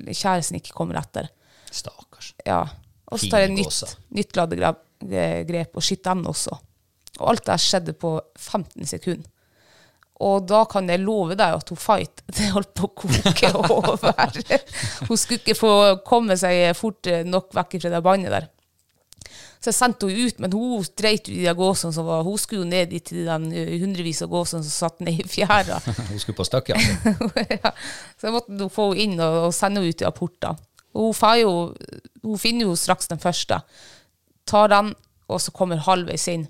[0.00, 1.28] kjæresten ikke kommer etter.
[1.68, 2.30] Stakkars.
[2.46, 2.62] Ja.
[3.12, 6.56] Og så tar jeg nytt, nytt ladegrep grep og skyte den også.
[7.20, 9.28] Og alt det her skjedde på 15 sekunder.
[10.20, 14.40] Og da kan jeg love deg at hun Fight det holdt på å koke over.
[15.08, 15.74] hun skulle ikke få
[16.06, 18.50] komme seg fort nok vekk fra det bandet der.
[19.60, 22.62] Så jeg sendte henne ut, men hun dreit i de gåsene som var Hun skulle
[22.62, 25.76] jo ned dit til den eh, hundrevis av gåsene som satt ned i fjæra.
[26.10, 27.12] Hun skulle på stakk Altså.
[27.58, 27.72] ja.
[28.16, 30.56] Så jeg måtte få henne inn og, sende henne ut i apporter.
[30.96, 31.52] Og hun, jo,
[32.24, 33.60] hun finner jo straks den første.
[34.50, 34.94] Tar den,
[35.30, 36.48] og så kommer halvveis inn.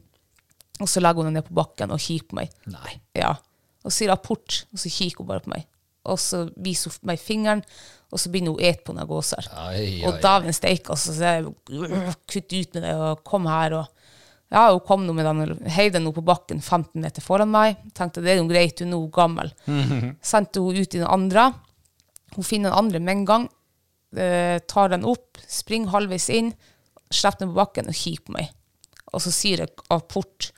[0.81, 2.53] Og så legger hun den ned på bakken og kikker på meg.
[2.73, 2.97] Nei.
[3.19, 3.35] Ja.
[3.85, 5.67] Og sier apport, og så kikker hun bare på meg.
[6.09, 7.63] Og så viser hun meg fingeren,
[8.11, 9.47] og så begynner hun å ete på noen gåser.
[10.09, 11.13] Og dæven steike, altså.
[11.15, 13.77] Så jeg «Øh, kutt ut med det, og kom her.
[13.83, 17.53] Og ja, hun kom nå med den, og heiv den på bakken 15 meter foran
[17.53, 17.79] meg.
[17.95, 19.53] Tenkte det er jo greit, hun er nå gammel.
[20.33, 21.51] Sendte hun ut i den andre.
[22.35, 23.49] Hun finner den andre med en gang.
[24.17, 26.51] Eh, tar den opp, springer halvveis inn,
[27.13, 28.51] slipper den på bakken og kikker på meg.
[29.11, 30.51] Og så sier jeg apport.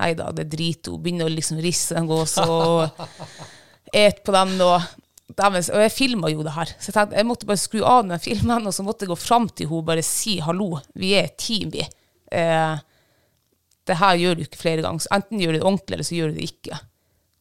[0.00, 1.02] Nei da, det driter hun.
[1.04, 3.02] Begynner å liksom risse den gåsa og
[3.92, 4.54] et på den.
[4.64, 4.86] Og,
[5.32, 8.22] og jeg filma jo det her, så jeg tenkte jeg måtte bare skru av den
[8.22, 11.30] filmen, og så måtte jeg gå fram til henne og bare si hallo, vi er
[11.30, 11.84] et team, vi.
[12.32, 12.74] Eh,
[13.88, 15.04] det her gjør du ikke flere ganger.
[15.04, 16.80] Så enten gjør du det ordentlig, eller så gjør du det ikke.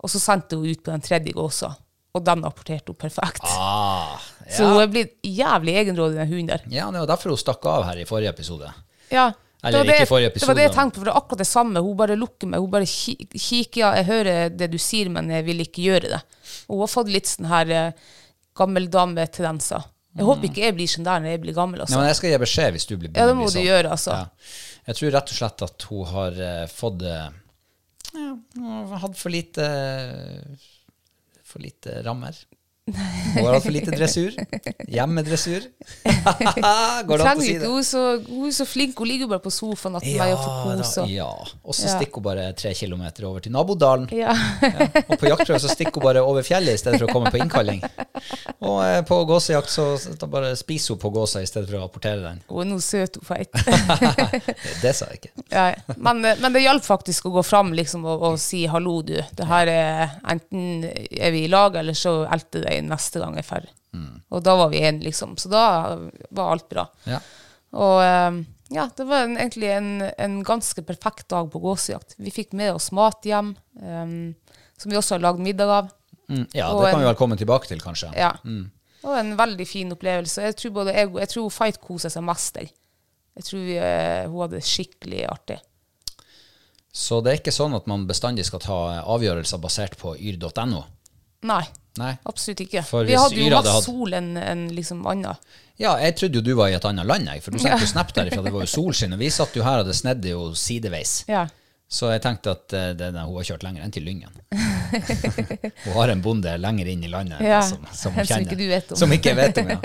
[0.02, 1.74] Og så sendte hun ut på den tredje gåsa,
[2.12, 3.46] og den apporterte hun perfekt.
[3.46, 4.18] Ah,
[4.52, 4.82] Så hun ja.
[4.84, 6.66] er blitt jævlig egenrådig, den hunden der.
[6.74, 8.72] ja, det var derfor hun stakk av her i forrige episode.
[9.12, 9.32] Ja.
[9.64, 11.42] Eller det var det, forrige Det var det jeg tenkte på, for det er akkurat
[11.44, 11.84] det samme.
[11.86, 12.64] Hun bare lukker meg.
[12.64, 16.22] Hun bare kikker, ja, jeg hører det du sier, men jeg vil ikke gjøre det.
[16.66, 18.10] Hun har fått litt sånn her eh,
[18.58, 19.86] gammeldame-tendenser.
[20.18, 21.80] Jeg håper ikke jeg blir sånn der når jeg blir gammel.
[21.80, 22.00] Ja, Altså.
[22.02, 23.68] men jeg skal gi beskjed hvis du blir Ja, det må du sånn.
[23.68, 24.18] gjøre, altså.
[24.18, 24.56] Ja.
[24.90, 27.30] Jeg tror rett og slett at hun har uh, fått uh,
[28.18, 28.32] ja,
[29.06, 29.68] hatt for lite
[31.48, 32.36] For lite rammer.
[32.90, 34.34] Hun har altfor for lite dressur.
[34.90, 35.68] Hjemmedressur.
[37.08, 37.68] Går det an å si det?
[37.70, 38.98] hun, er så, hun er så flink.
[38.98, 41.06] Hun ligger bare på sofaen natten ja, og får kose.
[41.14, 41.28] ja.
[41.62, 41.94] Og så Ja.
[42.00, 44.08] stikker hun bare tre kilometer over til nabodalen.
[44.18, 44.34] Ja.
[44.34, 47.40] Og på jaktprøve så stikker hun bare over fjellet i stedet for å komme på
[47.44, 47.84] innkalling.
[48.66, 51.86] Og eh, på gåsejakt så så bare spiser hun på gåsa i stedet for å
[51.86, 52.42] apportere den.
[52.50, 53.54] Hun er nå søt, hun feit.
[54.84, 55.34] Det sa jeg ikke.
[55.52, 59.02] Ja, men, eh, men det hjalp faktisk å gå fram liksom, og, og si 'hallo,
[59.06, 59.22] du'.
[59.38, 63.46] Det her er Enten er vi i lag, eller så elter deg neste gang jeg
[63.46, 63.72] er ferdig.
[64.32, 65.36] Og da var vi enige, liksom.
[65.38, 65.62] Så da
[66.32, 66.86] var alt bra.
[67.06, 67.20] Ja.
[67.76, 68.42] Og eh,
[68.72, 72.16] ja, det var en, egentlig en, en ganske perfekt dag på gåsejakt.
[72.18, 74.14] Vi fikk med oss mat hjem, um,
[74.80, 75.90] som vi også har lagd middag av.
[76.32, 78.14] Mm, ja, Og det kan en- vi vel komme tilbake til, kanskje.
[78.16, 78.32] Ja.
[79.04, 80.46] Og en veldig fin opplevelse.
[80.48, 82.56] Jeg tror både jeg, jeg tror Fight koser seg mest.
[82.62, 82.72] Jeg,
[83.36, 85.60] jeg tror vi, eh, hun hadde det skikkelig artig.
[86.92, 90.84] Så det er ikke sånn at man bestandig skal ta avgjørelser basert på yr.no.
[91.44, 91.64] Nei,
[91.98, 92.12] Nei.
[92.30, 92.84] absolutt ikke.
[92.86, 95.36] For vi hadde jo Yr hadde hatt- sol enn en liksom anna.
[95.82, 97.88] Ja, jeg trodde jo du var i et annet land, jeg, for du sendte jo
[97.90, 98.44] snap derifra.
[98.46, 101.24] Det var jo solskinn, og vi satt jo her og det snedde jo sideveis.
[101.28, 101.48] Ja.
[101.92, 104.32] Så jeg tenkte at eh, det, hun har kjørt lenger enn til Lyngen.
[105.84, 108.46] hun har en bonde lenger inn i landet Ja, som, som som hun kjenner.
[108.46, 109.00] ikke du vet om.
[109.02, 109.80] Som ikke jeg vet om, ja.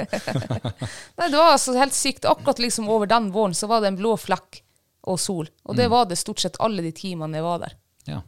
[1.19, 2.29] Nei, det var altså helt sykt.
[2.31, 4.61] Akkurat liksom over den våren så var det en blå flekk
[5.07, 5.49] og sol.
[5.65, 5.77] Og Mm.
[5.81, 7.75] det var det stort sett alle de timene jeg var der.
[8.07, 8.21] ja.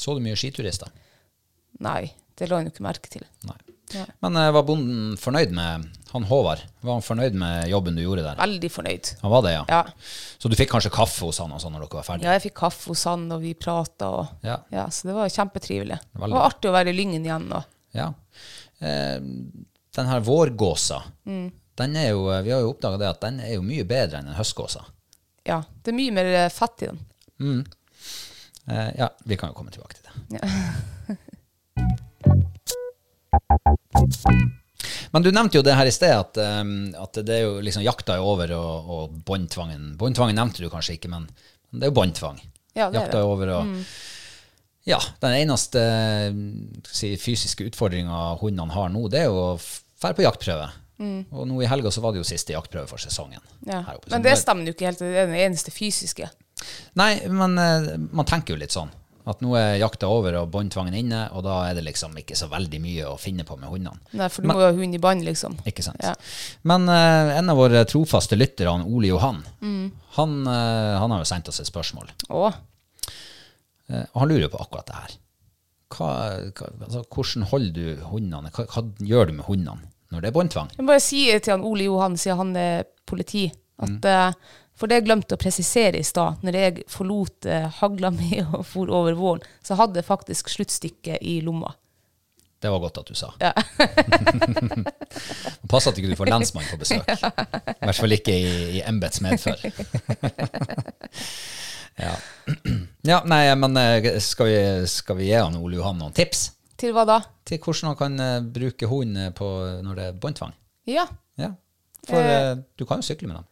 [0.00, 0.88] Så du mye skiturister?
[1.84, 3.22] Nei, det lå han jo ikke merke til.
[3.48, 3.56] Nei.
[3.90, 4.04] Ja.
[4.22, 6.60] Men eh, var bonden fornøyd med han Håvard?
[6.86, 8.36] Var han fornøyd med jobben du gjorde der?
[8.38, 9.08] Veldig fornøyd.
[9.22, 9.64] Han var det, ja.
[9.70, 9.80] Ja.
[10.38, 12.28] Så du fikk kanskje kaffe hos han og sånn når dere var ferdige?
[12.30, 14.10] ja, jeg fikk kaffe hos han, og vi prata.
[14.20, 14.60] Og, Ja.
[14.74, 15.98] ja, så det var kjempetrivelig.
[16.14, 17.48] Det var artig å være i Lyngen igjen.
[17.52, 18.12] Og, Ja.
[18.80, 19.18] Eh,
[19.98, 21.50] den her vårgåsa, Mm.
[21.76, 24.28] den er jo, vi har jo oppdaga det at den er jo mye bedre enn
[24.30, 24.84] en høstgåsa.
[25.46, 27.66] ja, det er mye mer eh, fett i den.
[28.70, 31.18] Eh, ja, vi kan jo komme tilbake til det.
[35.10, 36.62] Men du nevnte jo det her i sted, at, eh,
[37.00, 40.96] at det er jo liksom jakta er over og, og båndtvangen Båndtvangen nevnte du kanskje
[40.98, 41.28] ikke, men
[41.70, 42.40] det er jo båndtvang.
[42.74, 43.18] Ja, det jakta.
[43.18, 43.20] Mm.
[43.20, 43.74] er over og
[44.88, 45.80] Ja, den eneste
[46.88, 49.58] si, fysiske utfordringa hundene har nå, det er jo å
[50.00, 50.70] dra på jaktprøve.
[51.00, 53.40] Og nå i helga så var det jo siste jaktprøve for sesongen.
[53.68, 53.80] Ja.
[54.12, 55.00] Men det stemmer jo ikke helt.
[55.00, 56.28] Det er den eneste fysiske.
[57.00, 58.90] Nei, men eh, man tenker jo litt sånn.
[59.28, 62.46] At nå er jakta over og båndtvangen inne, og da er det liksom ikke så
[62.48, 64.00] veldig mye å finne på med hundene.
[64.16, 65.58] Nei, for du må jo ha hund i bånd, liksom.
[65.68, 66.00] Ikke sant?
[66.02, 66.14] Ja.
[66.64, 69.90] Men uh, en av våre trofaste lyttere, Ole Johan, Mm.
[70.16, 72.08] han, uh, han har jo sendt oss et spørsmål.
[72.30, 72.56] Åh.
[73.90, 75.16] Uh, og han lurer på akkurat det her.
[75.90, 76.08] Hva,
[76.54, 78.50] hva, altså, hvordan holder du hundene?
[78.54, 80.72] Hva, hva gjør du med hundene når det er båndtvang?
[80.76, 83.48] Jeg må bare si til han Ole Johan, siden han er politi,
[83.80, 84.34] at Mm.
[84.80, 88.40] Eh, For det jeg glemte å presisere i stad, når jeg forlot uh, hagla mi
[88.40, 91.74] og for over våren, så hadde jeg faktisk sluttstykket i lomma.
[92.60, 93.30] Det var godt at du sa.
[93.40, 93.54] Ja.
[95.70, 97.08] Pass at ikke du får lensmann på besøk.
[97.80, 99.62] I hvert fall ikke i, i embets medfør.
[102.04, 102.12] ja.
[103.08, 104.58] ja, nei, men eh, skal vi,
[104.92, 107.18] skal vi gi han Ole Johan noen tips Til hva da?
[107.50, 109.32] til hvordan han kan eh, bruke hund eh,
[109.84, 110.52] når det er båndtvang?
[110.90, 111.06] Ja.
[111.40, 111.54] Ja.
[112.08, 113.48] For eh, du kan jo sykle med dem.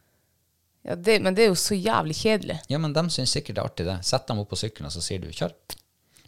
[0.87, 2.59] Ja det, men det er jo så jævlig kjedelig.
[2.71, 3.97] Ja, men de syns sikkert det er artig, det.
[4.07, 5.55] Sett dem opp på sykkelen, og så sier du 'kjør'.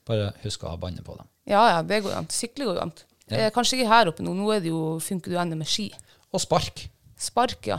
[0.09, 1.29] Bare husk å ha båndet på dem.
[1.47, 2.29] Ja, ja, det går an.
[2.33, 2.93] Sykle går an.
[2.93, 3.39] an.
[3.39, 4.33] Eh, kanskje ikke her oppe nå.
[4.35, 5.91] Nå er det jo, funker det jo ennå med ski.
[6.33, 6.89] Og spark.
[7.21, 7.79] Spark, ja.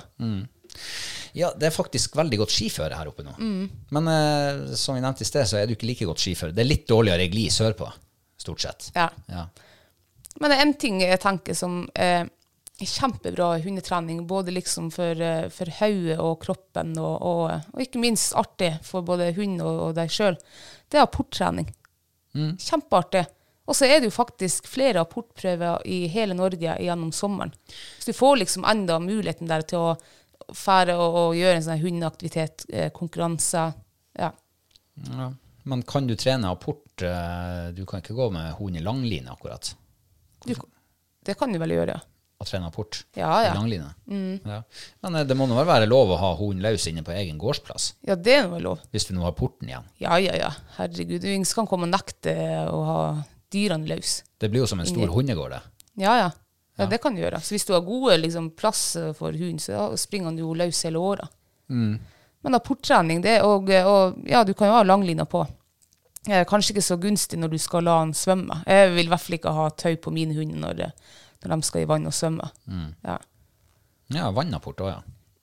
[1.34, 3.34] Ja, det er faktisk veldig godt skiføre her oppe nå.
[3.92, 6.56] Men eh, som vi nevnte i sted, så er det ikke like godt skiføre.
[6.56, 7.90] Det er litt dårligere gli sørpå,
[8.40, 8.92] stort sett.
[8.96, 9.10] ja.
[9.28, 9.48] Ja.
[10.40, 12.30] Men det er en ting jeg tenker som er
[12.90, 18.34] kjempebra hundetrening, både liksom for, eh, for hodet og kroppen, og, og, og ikke minst
[18.40, 20.38] artig for både hund og, og deg sjøl,
[20.90, 21.70] det er apporttrening.
[22.34, 23.26] Kjempeartig.
[23.70, 27.54] Og så er det jo faktisk flere apportprøver i hele Norge gjennom sommeren.
[28.00, 31.84] Så du får liksom enda muligheten der til å fære og, og gjøre en sånn
[31.84, 33.68] hundeaktivitet, eh, konkurranse.
[34.20, 34.32] Ja.
[35.12, 35.30] Ja.
[35.64, 37.04] Men kan du trene apport?
[37.06, 39.76] eh, Du kan ikke gå med hund i langline, akkurat.
[40.48, 40.56] Du,
[41.24, 42.02] det kan du vel gjøre, ja.
[42.42, 43.52] Og trene apport Ja, ja.
[43.54, 43.80] i
[44.12, 44.40] Mm.
[44.46, 44.64] Ja.
[45.04, 47.94] Men eh, det må nå være lov å ha hunden løs inne på egen gårdsplass,
[48.08, 48.80] Ja, det er nå lov.
[48.92, 49.86] hvis vi nå har porten igjen.
[50.02, 50.50] Ja, ja, ja.
[50.80, 52.34] Herregud, ingen skal komme og nekte
[52.72, 53.00] å ha
[53.54, 54.24] dyrene løs.
[54.40, 55.14] Det blir jo som en stor Inge.
[55.14, 55.62] hundegård, det.
[56.02, 56.32] Ja, ja.
[56.80, 57.38] Ja, det kan du gjøre.
[57.46, 60.98] Så hvis du har gode liksom, plass for hunden, så springer han jo løs hele
[60.98, 61.30] året.
[61.70, 65.44] Men apporttrening, det og, og ja, du kan jo ha langlina på.
[66.30, 68.64] Eh, kanskje ikke så gunstig når du skal la han svømme.
[68.66, 70.82] Jeg vil i hvert fall ikke ha tau på min hund når,
[71.42, 72.48] når de skal i vann og svømme.
[73.06, 73.18] Ja.
[74.12, 75.02] Ja, vannapport òg, ja.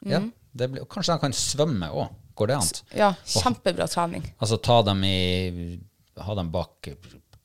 [0.09, 0.25] ja
[0.59, 2.09] det blir, kanskje de kan svømme òg.
[2.39, 2.69] Går det an?
[2.95, 4.27] ja, kjempebra trening.
[4.39, 5.79] Altså ta dem i
[6.19, 6.87] Ha dem bak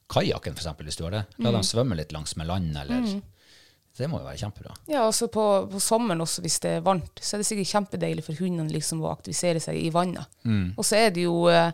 [0.09, 1.21] kajakken, f.eks., hvis du har det.
[1.45, 3.05] La dem svømme litt langs med land, eller
[3.93, 4.73] Det må jo være kjempebra.
[4.89, 8.25] Ja, også på, på sommeren også, hvis det er varmt, så er det sikkert kjempedeilig
[8.25, 10.25] for hundene liksom å aktivisere seg i vannet.
[10.73, 11.69] Og så er det jo eh,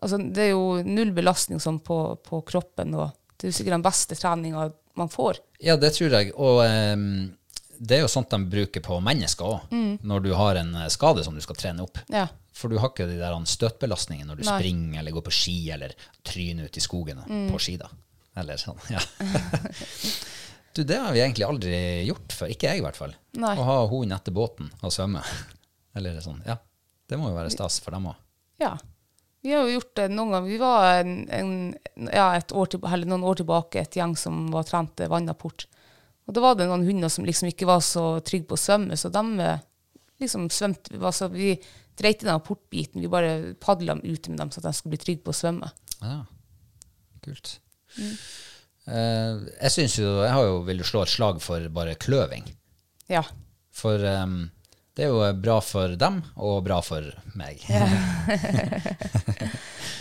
[0.00, 3.76] altså det er jo null belastning sånn på, på kroppen, og det er jo sikkert
[3.78, 4.66] den beste treninga
[5.00, 5.40] man får.
[5.64, 6.34] Ja, det tror jeg.
[6.36, 7.06] Og um,
[7.80, 9.72] det er jo sånt de bruker på mennesker òg,
[10.04, 11.96] når du har en eh, skade som du skal trene opp.
[12.12, 12.26] Ja.
[12.52, 14.56] For du har ikke de der støtbelastningene når du Nei.
[14.58, 15.94] springer eller går på ski eller
[16.26, 17.78] tryner ut i skogen på ski.
[17.80, 17.88] da.
[18.40, 19.00] Eller sånn, ja.
[20.76, 22.52] du, det har vi egentlig aldri gjort før.
[22.52, 23.14] Ikke jeg, i hvert fall.
[23.40, 23.54] Nei.
[23.56, 25.24] Å ha hund etter båten og svømme.
[25.96, 26.60] Eller sånn, ja.
[27.10, 28.20] Det må jo være stas for dem òg.
[28.60, 28.74] Ja.
[29.40, 30.48] Vi har jo gjort det noen ganger.
[30.50, 31.52] Vi var en, en,
[32.12, 35.64] ja, år til, eller noen år tilbake et gjeng som var trent vannapport.
[36.28, 38.98] Og da var det noen hunder som liksom ikke var så trygge på å svømme,
[39.00, 39.62] så de eh,
[40.22, 41.54] liksom svømte altså, Vi
[41.98, 45.24] dreit i den apportbiten, vi bare padla ut med dem så de skulle bli trygge
[45.26, 45.72] på å svømme.
[46.04, 46.20] Ja,
[47.24, 47.56] kult.
[48.90, 52.46] Eh, jeg syns jo Jeg har jo villet slå et slag for bare kløving.
[53.10, 53.24] Ja.
[53.74, 54.50] For ehm,
[55.00, 57.06] det er jo bra for dem, og bra for
[57.40, 57.62] meg.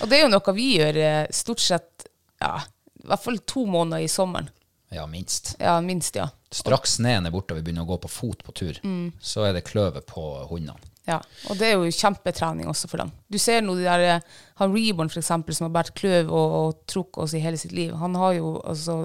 [0.02, 2.04] Og det er jo noe vi gjør eh, stort sett
[2.44, 2.58] ja,
[3.00, 4.50] i hvert fall to måneder i sommeren.
[4.92, 5.54] Ja, minst.
[5.60, 6.28] Ja, minst, ja.
[6.52, 8.80] Straks sneen er borte og vi begynner å gå på fot på tur,
[9.22, 10.76] så er det kløver på hundene.
[11.08, 13.12] Ja, og det er jo kjempetrening også for dem.
[13.32, 14.20] Du ser nå de der, eh,
[14.60, 17.74] han Reborn for eksempel, som har båret kløv og, og trukket oss i hele sitt
[17.74, 17.96] liv.
[18.04, 18.96] Han har jo, altså,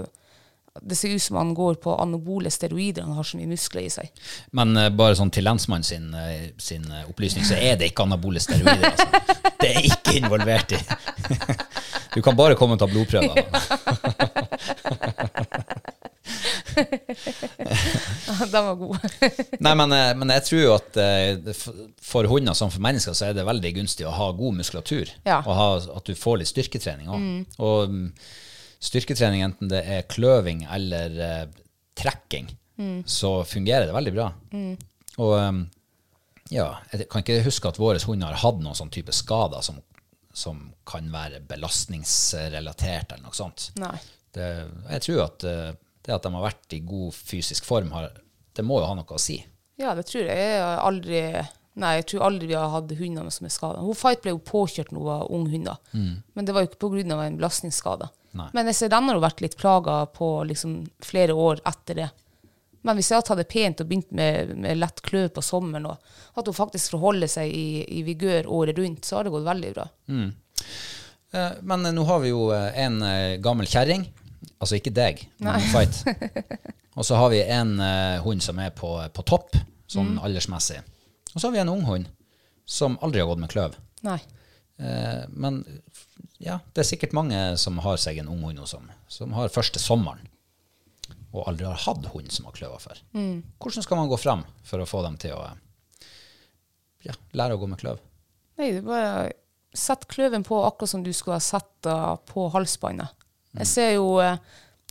[0.83, 3.91] det ser ut som han går på anabole steroider, han har så mye muskler i
[3.95, 4.11] seg.
[4.59, 8.03] Men uh, bare sånn til lensmannen sin, uh, sin eh, opplysning, så er det ikke
[8.09, 8.91] anabole steroider.
[8.91, 9.07] Altså.
[9.61, 10.81] Det er ikke involvert i.
[12.15, 13.39] Du kan bare komme og ta blodprøver.
[18.51, 18.99] Den var god.
[19.63, 20.99] Nei, men, men jeg tror jo at
[22.03, 25.07] for hunder som for mennesker, så er det veldig gunstig å ha god muskulatur.
[25.23, 25.39] Ja.
[25.47, 25.69] Og ha,
[26.01, 27.21] at du får litt styrketrening òg.
[27.63, 28.09] Og mm,
[28.85, 31.47] styrketrening, enten det er kløving eller eh,
[31.97, 32.51] trekking,
[33.07, 34.25] så fungerer det veldig bra.
[35.23, 35.61] Og um,
[36.51, 39.79] ja, jeg kan ikke huske at våre hunder har hatt noen sånn type skader som,
[40.35, 43.71] som kan være belastningsrelatert eller noe sånt.
[44.35, 44.51] Det,
[44.91, 45.71] jeg tror at eh,
[46.05, 48.11] det at de har vært i god fysisk form, har,
[48.53, 49.39] det må jo ha noe å si.
[49.81, 50.35] Ja, det tror jeg.
[50.37, 51.23] Jeg har aldri
[51.83, 53.83] Nei, jeg tror aldri vi har hatt hunder som er skada.
[53.99, 56.13] Fight ble jo påkjørt hun var ung hund, mm.
[56.35, 57.17] men det var jo ikke pga.
[57.25, 58.11] en belastningsskade.
[58.39, 58.47] Nei.
[58.55, 62.09] Men jeg ser den har jo vært litt plaga på liksom, flere år etter det.
[62.85, 65.87] Men hvis jeg hadde tatt det pent og begynt med, med lett klø på sommeren,
[65.89, 69.47] og at hun faktisk forholder seg i, i vigør året rundt, så har det gått
[69.47, 69.87] veldig bra.
[71.35, 74.05] Eh, Men nå har vi jo eh, en eh, gammel kjerring,
[74.59, 76.03] altså ikke deg, men Fight.
[76.99, 79.57] Og så har vi en eh, hund som er på, på topp,
[79.91, 80.83] sånn aldersmessig.
[81.35, 82.11] Og så har vi en ung hund
[82.65, 83.77] som aldri har gått med kløv.
[84.07, 84.21] Nei.
[84.79, 85.63] Eh, men
[86.43, 89.53] ja, det er sikkert mange som har seg en ung hund nå som, som har
[89.53, 90.23] første sommeren,
[91.35, 93.03] og aldri har hatt hund som har kløver før.
[93.15, 96.11] Hvordan skal man gå fram for å få dem til å eh,
[97.11, 98.03] ja, lære å gå med kløv?
[98.59, 99.33] Nei, det er bare
[99.75, 103.11] sett kløven på akkurat som du skulle ha satt den på halsbåndet.
[103.59, 104.39] Jeg ser jo eh,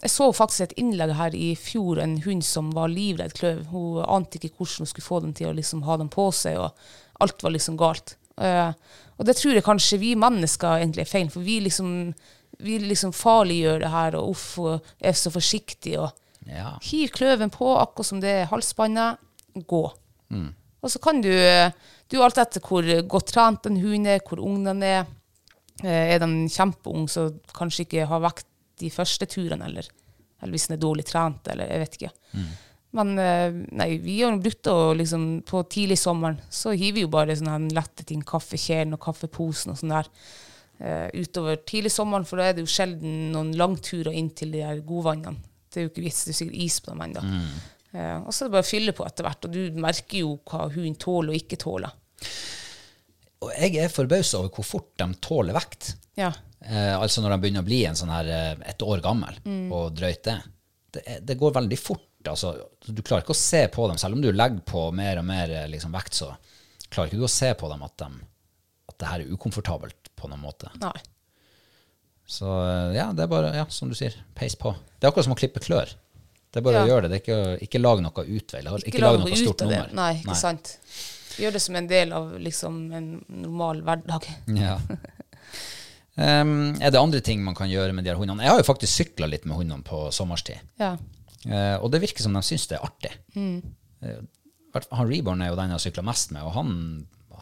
[0.04, 3.62] Jeg så faktisk et innlegg her i fjor, en hund som var livredd kløv.
[3.72, 6.60] Hun ante ikke hvordan hun skulle få dem til å liksom ha dem på seg,
[6.60, 8.18] og alt var liksom galt.
[8.36, 8.74] Uh,
[9.16, 11.90] og det tror jeg kanskje vi mennesker egentlig er feil, for vi liksom,
[12.66, 16.12] vi liksom farliggjør det her, og uff, og er så forsiktig, og
[16.44, 16.74] Ja.
[16.84, 19.22] Hiv kløven på, akkurat som det er halsbåndet.
[19.64, 19.84] Gå.
[20.84, 21.32] Og så kan du
[22.12, 25.06] Du alt etter hvor godt trent en hund er, hvor ung den er.
[25.82, 28.46] Eh, Er den kjempeung, så kanskje ikke har vekt
[28.84, 29.90] de første turene, eller,
[30.42, 32.14] eller hvis den er dårlig trent, eller jeg vet ikke.
[32.94, 37.06] Men eh, nei, vi har brukt det og liksom På tidlig sommeren så hiver vi
[37.08, 40.10] jo bare sånne lette ting, kaffekjelen og kaffeposen og sånn der.
[40.84, 44.64] uh, utover tidlig sommeren, for da er det jo sjelden noen langturer inn til de
[44.66, 45.42] der godvannene.
[45.72, 47.22] Det er jo ikke vits, er sikkert is på dem ennå.
[47.94, 50.36] Eh, og så er det bare å fylle på etter hvert, og du merker jo
[50.50, 51.94] hva hunden tåler og ikke tåler.
[53.44, 55.94] Og jeg er forbausa over hvor fort de tåler vekt.
[56.20, 56.32] Ja.
[56.64, 59.40] Eh, altså når de begynner å bli en sånn her eh, et år gammel
[59.74, 60.38] og drøyt det.
[60.94, 62.06] Det, det går veldig fort.
[62.30, 62.54] Altså,
[62.88, 65.52] du klarer ikke å se på dem, selv om du legger på mer og mer
[65.52, 66.30] eh, liksom, vekt, så
[66.94, 68.22] klarer ikke du å se på dem at, de,
[68.94, 70.70] at det her er ukomfortabelt på noen måte.
[70.80, 70.94] Nei.
[72.30, 74.72] Så eh, ja, det er bare, ja, som du sier, peis på.
[74.96, 75.92] Det er akkurat som å klippe klør.
[76.54, 76.86] Det er bare Ja.
[76.86, 77.10] å gjøre det.
[77.12, 78.62] det er ikke, ikke lag noe utvei.
[78.62, 79.90] Ikke, Ikke lag noe noe stort nummer.
[79.98, 80.76] Nei, ikke sant.
[81.40, 84.28] Gjør det som en del av liksom en normal hverdag.
[84.58, 84.78] Ja.
[86.14, 88.44] Um, er det andre ting man kan gjøre med de her hundene?
[88.46, 90.62] Jeg har jo faktisk sykla litt med hundene på sommerstid.
[90.82, 90.92] Ja.
[91.48, 93.12] Uh, og det virker som de syns det er artig.
[93.34, 93.64] Mm.
[94.74, 96.70] hvert han Reborn er jo den jeg har sykla mest med, og han,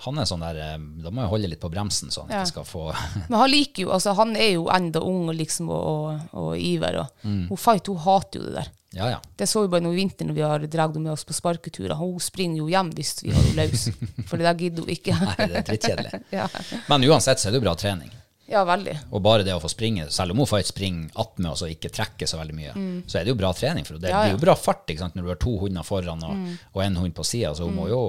[0.06, 2.42] han er sånn der eh, Da må jeg holde litt på bremsen, så han Ja.
[2.42, 2.84] ikke skal få
[3.30, 7.02] Men han liker jo, altså han er jo enda ung liksom og, og, og iver.
[7.04, 8.72] Og, Hun Fight hun hater jo det der.
[8.94, 9.20] Ja, ja.
[9.40, 11.32] Det så vi bare nå i vinter når vi har dratt henne med oss på
[11.34, 11.94] sparketurer.
[11.96, 13.86] Hun springer jo hjem hvis vi har henne løs.
[14.28, 15.16] For det der gidder hun ikke.
[15.16, 16.20] Nei, det er drittkjedelig.
[16.42, 16.48] ja.
[16.92, 18.12] Men uansett så er det jo bra trening.
[18.52, 18.98] ja, veldig.
[19.16, 21.70] Og bare det å få springe, selv om hun får et spring attmed og så
[21.72, 22.74] ikke trekker så veldig mye,
[23.08, 23.86] så er det jo bra trening.
[23.88, 24.26] For det Mm.
[24.26, 25.16] Blir jo bra fart ikke sant?
[25.16, 26.58] når du har to hunder foran og, Mm.
[26.76, 28.02] og en hund på sida, så hun, må jo,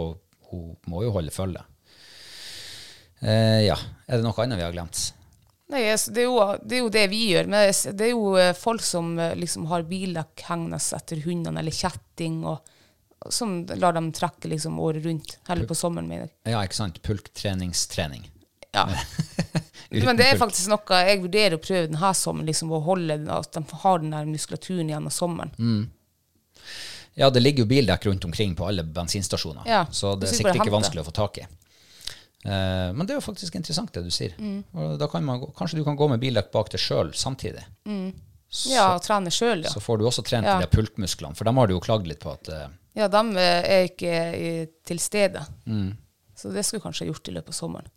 [0.50, 1.62] hun må jo holde følge.
[3.22, 3.76] Eh, ja.
[4.08, 5.12] Er det noe annet vi har glemt?
[5.72, 7.48] Nei, altså, det, er jo, det er jo det vi gjør.
[7.48, 11.72] Men det er jo eh, folk som eh, liksom har bildekk hengende etter hundene, eller
[11.72, 12.68] kjetting, og,
[13.32, 15.38] som lar dem trekke liksom året rundt.
[15.48, 16.34] Heller på sommeren, mener jeg.
[16.52, 17.00] Ja, ikke sant.
[17.06, 18.28] Pulktreningstrening.
[18.72, 18.86] Ja.
[19.92, 23.32] Men det er faktisk noe jeg vurderer å prøve denne sommeren, liksom, å holde den-
[23.32, 25.52] at de har den der muskulaturen gjennom sommeren.
[25.58, 25.90] Mm.
[27.20, 30.62] Ja, det ligger jo bildekk rundt omkring på alle bensinstasjoner, Ja, så det er sikkert
[30.62, 31.46] ikke vanskelig å få tak i.
[32.44, 34.34] Eh, men det er jo faktisk interessant det du sier.
[34.38, 34.96] Mm.
[34.98, 37.62] Da kan man, kanskje du kan gå med bildekk bak deg sjøl samtidig.
[37.86, 38.12] Mm.
[38.68, 39.70] Ja, og trene sjøl, ja.
[39.72, 40.58] så får du også trent Ja.
[40.60, 42.66] de pulkmusklene, for dem har du jo klagd litt på at eh,
[42.98, 44.16] Ja, de eh, er ikke
[44.84, 45.46] til stede.
[45.64, 45.94] Mm.
[46.36, 47.88] Så det skulle jeg kanskje gjort i løpet av sommeren.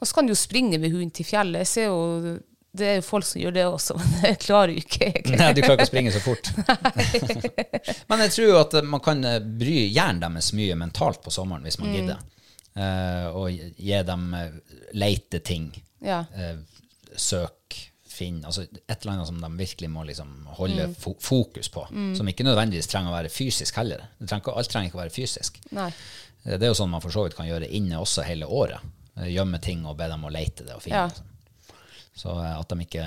[0.00, 1.64] Og så kan du jo springe med hunden til fjellet.
[1.64, 2.38] Jeg ser jo
[2.74, 5.10] det er jo folk som gjør det også, men det klarer jo ikke.
[5.38, 6.48] Nei, du klarer ikke å springe så fort.
[8.10, 9.20] Men jeg tror jo at man kan
[9.60, 11.84] bry hjernen deres mye mentalt på sommeren hvis Mm.
[11.86, 12.24] man gidder.
[12.76, 14.54] Eh, og gi dem eh,
[14.98, 15.68] leite ting.
[16.02, 16.24] Ja.
[16.34, 16.56] eh,
[17.16, 17.76] søk,
[18.14, 20.94] finn, altså et eller annet som de virkelig må liksom holde Mm.
[20.94, 21.86] fo fokus på.
[22.16, 24.04] Som ikke nødvendigvis trenger å være fysisk heller.
[24.20, 25.58] Det trenger alt trenger ikke å være fysisk.
[25.74, 25.88] Nei.
[26.44, 28.78] Det er jo sånn man for så vidt kan gjøre inne også hele året.
[29.16, 31.08] Gjemme ting og be dem å leite det og finne Ja.
[31.08, 31.74] det.
[32.14, 33.06] Så at de ikke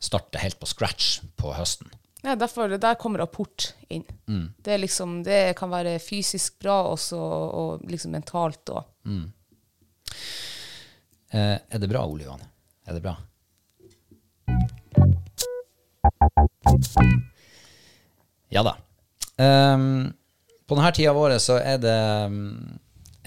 [0.00, 1.90] starter helt på scratch på høsten.
[2.24, 4.04] Ja, derfor, der kommer rapport inn.
[4.26, 4.54] Mm.
[4.56, 8.72] Det, liksom, det kan være fysisk bra også, og liksom mentalt.
[8.72, 8.84] Og.
[11.28, 12.40] Eh, er det bra, Ole Johan?
[12.86, 13.16] Er det bra?
[18.48, 18.76] Ja da.
[19.36, 20.12] Um,
[20.66, 22.00] på denne tida av året så er det
[22.30, 22.78] mm,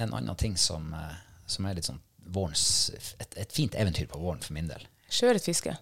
[0.01, 2.01] en annen ting som, eh, som er litt sånn
[2.33, 2.89] vårens,
[3.19, 4.87] et, et fint eventyr på våren for min del.
[5.13, 5.77] Sjøørretfiske.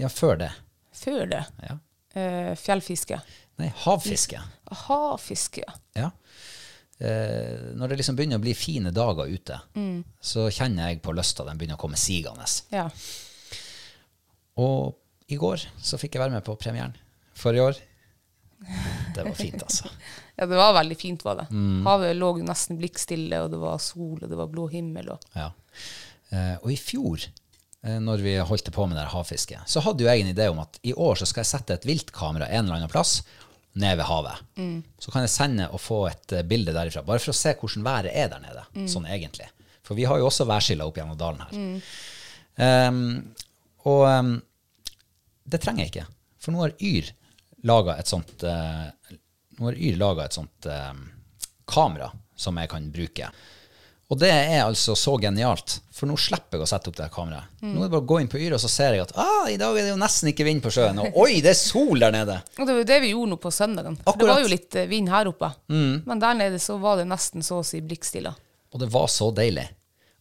[0.00, 0.54] Ja, før det.
[0.96, 1.44] Før det.
[1.62, 1.78] Ja.
[2.16, 3.18] Eh, fjellfiske.
[3.60, 4.40] Nei, havfiske.
[4.86, 5.74] Havfiske, ja.
[5.96, 6.10] Ja.
[6.98, 9.58] Eh, når det liksom begynner å bli fine dager ute,
[10.20, 12.48] så kjenner jeg på lysta den begynner å komme sigende.
[12.72, 12.88] ja.
[14.56, 14.96] Og
[15.28, 16.94] i går så fikk jeg være med på premieren
[17.36, 17.76] for i år.
[19.12, 19.90] Det var fint, altså.
[20.36, 21.46] Ja, det var veldig fint, var det.
[21.48, 21.80] Mm.
[21.86, 25.08] Havet lå nesten blikkstille, og det var sol, og det var blå himmel.
[25.14, 25.22] Og.
[25.32, 25.46] Ja.
[26.28, 27.24] Eh, og i fjor,
[28.02, 30.78] når vi holdt på med det havfisket, så hadde jo jeg en idé om at
[30.82, 33.20] i år så skal jeg sette et viltkamera en eller annen plass
[33.76, 34.40] ned ved havet.
[34.98, 37.84] Så kan jeg sende og få et eh, bilde derifra, bare for å se hvordan
[37.86, 39.48] været er der nede, sånn egentlig.
[39.86, 41.82] For vi har jo også værskiller opp gjennom dalen her.
[42.56, 43.02] Ehm,
[43.86, 44.32] og um,
[45.46, 46.06] det trenger jeg ikke,
[46.42, 47.12] for nå har Yr
[47.68, 48.88] laga et sånt uh,
[49.56, 50.96] Nå har Yr laget et sånt eh,
[51.64, 53.30] kamera som jeg kan bruke.
[54.06, 57.48] Og det er altså så genialt, for nå slipper jeg å sette opp det kameraet.
[57.58, 57.72] kameraet.
[57.74, 59.48] Nå er det bare å gå inn på Yra, og så ser jeg at ah,
[59.50, 61.00] i dag er det jo nesten ikke vind på sjøen.
[61.02, 62.36] Og oi, det er sol der nede!
[62.60, 63.98] Og det var jo det vi gjorde nå på søndagen.
[64.06, 65.50] For det var jo litt eh, vind her oppe.
[65.72, 68.30] Men der nede så var det nesten så å si blikkstille.
[68.70, 69.66] Og det var så deilig.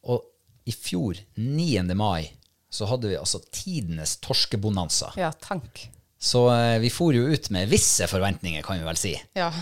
[0.09, 0.25] Og
[0.65, 1.85] i fjor, 9.
[1.93, 2.31] mai,
[2.73, 5.13] så hadde vi altså tidenes torskebonanza.
[5.21, 5.91] Ja, tenk.
[6.17, 9.13] Så eh, vi for jo ut med visse forventninger, kan vi vel si.
[9.37, 9.53] Ja.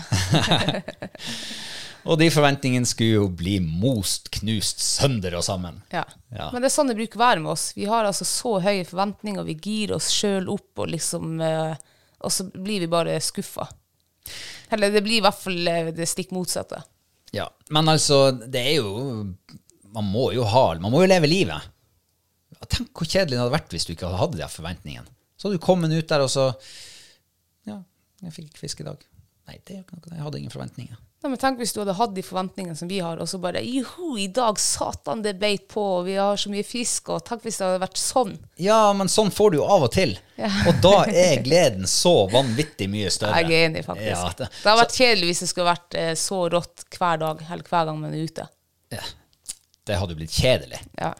[2.04, 5.80] Og de forventningene skulle jo bli most, knust, sønder og sammen.
[5.94, 6.04] ja.
[6.34, 6.48] Ja.
[6.52, 7.68] Men det er sånn det bruker å være med oss.
[7.76, 11.76] Vi har altså så høye forventninger, vi girer oss sjøl opp, og liksom eh,
[12.26, 13.68] Og så blir vi bare skuffa.
[14.74, 16.80] Eller det blir i hvert fall eh, det stikk motsatte.
[17.32, 18.90] Ja, Men altså, det er jo
[19.94, 21.70] Man må jo ha Man må jo leve livet.
[22.68, 25.10] Tenk hvor kjedelig det hadde vært hvis du ikke hadde hatt de forventningene.
[25.36, 26.50] Så hadde du kommet ut der, og så
[27.68, 27.78] Ja,
[28.24, 29.02] jeg fikk fisk i dag.
[29.46, 30.16] Nei, det jo ikke noe.
[30.16, 30.98] Jeg hadde ingen forventninger.
[31.24, 33.62] Nei, men tenk hvis du hadde hatt de forventningene som vi har, og så bare
[33.64, 37.46] Juhu, i dag satan det beit på, og vi har så mye fisk, og tenk
[37.46, 38.34] hvis det hadde vært sånn.
[38.60, 40.12] Ja, men sånn får du jo av og til.
[40.68, 43.40] Og da er gleden så vanvittig mye større.
[43.40, 44.10] Jeg er enig, faktisk.
[44.10, 47.42] Ja, det, det, hadde vært kjedelig hvis det skulle vært eh, så rått hver dag,
[47.48, 48.48] eller hver gang man er ute.
[48.92, 49.10] ja,
[49.88, 50.84] det hadde jo blitt kjedelig.
[51.00, 51.14] Ja.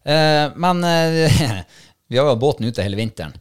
[0.00, 1.62] Eh, men eh,
[2.08, 3.36] vi har jo båten ute hele vinteren,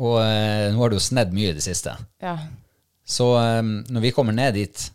[0.00, 2.00] og eh, nå har det jo snedd mye i det siste.
[2.24, 2.38] ja.
[3.04, 4.86] Så um, når vi kommer ned dit,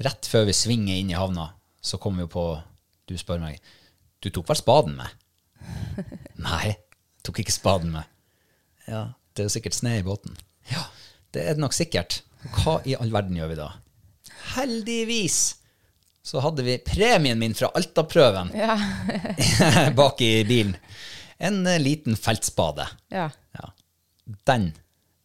[0.00, 1.50] rett før vi svinger inn i havna,
[1.80, 2.44] så kommer vi på
[3.08, 3.60] Du spør meg
[4.20, 5.12] Du tok vel spaden med?
[6.48, 6.74] Nei,
[7.24, 8.08] tok ikke spaden med.
[8.88, 10.36] Ja, det er jo sikkert sne i båten.
[10.72, 10.86] Ja,
[11.34, 12.22] det er det nok sikkert.
[12.56, 13.70] Hva i all verden gjør vi da?
[14.54, 15.40] Heldigvis
[16.30, 18.76] så hadde vi premien min fra Alta-prøven ja.
[19.98, 20.76] bak i bilen.
[21.40, 22.88] En eh, liten feltspade.
[23.12, 23.30] ja.
[23.56, 23.72] Ja.
[24.46, 24.68] Den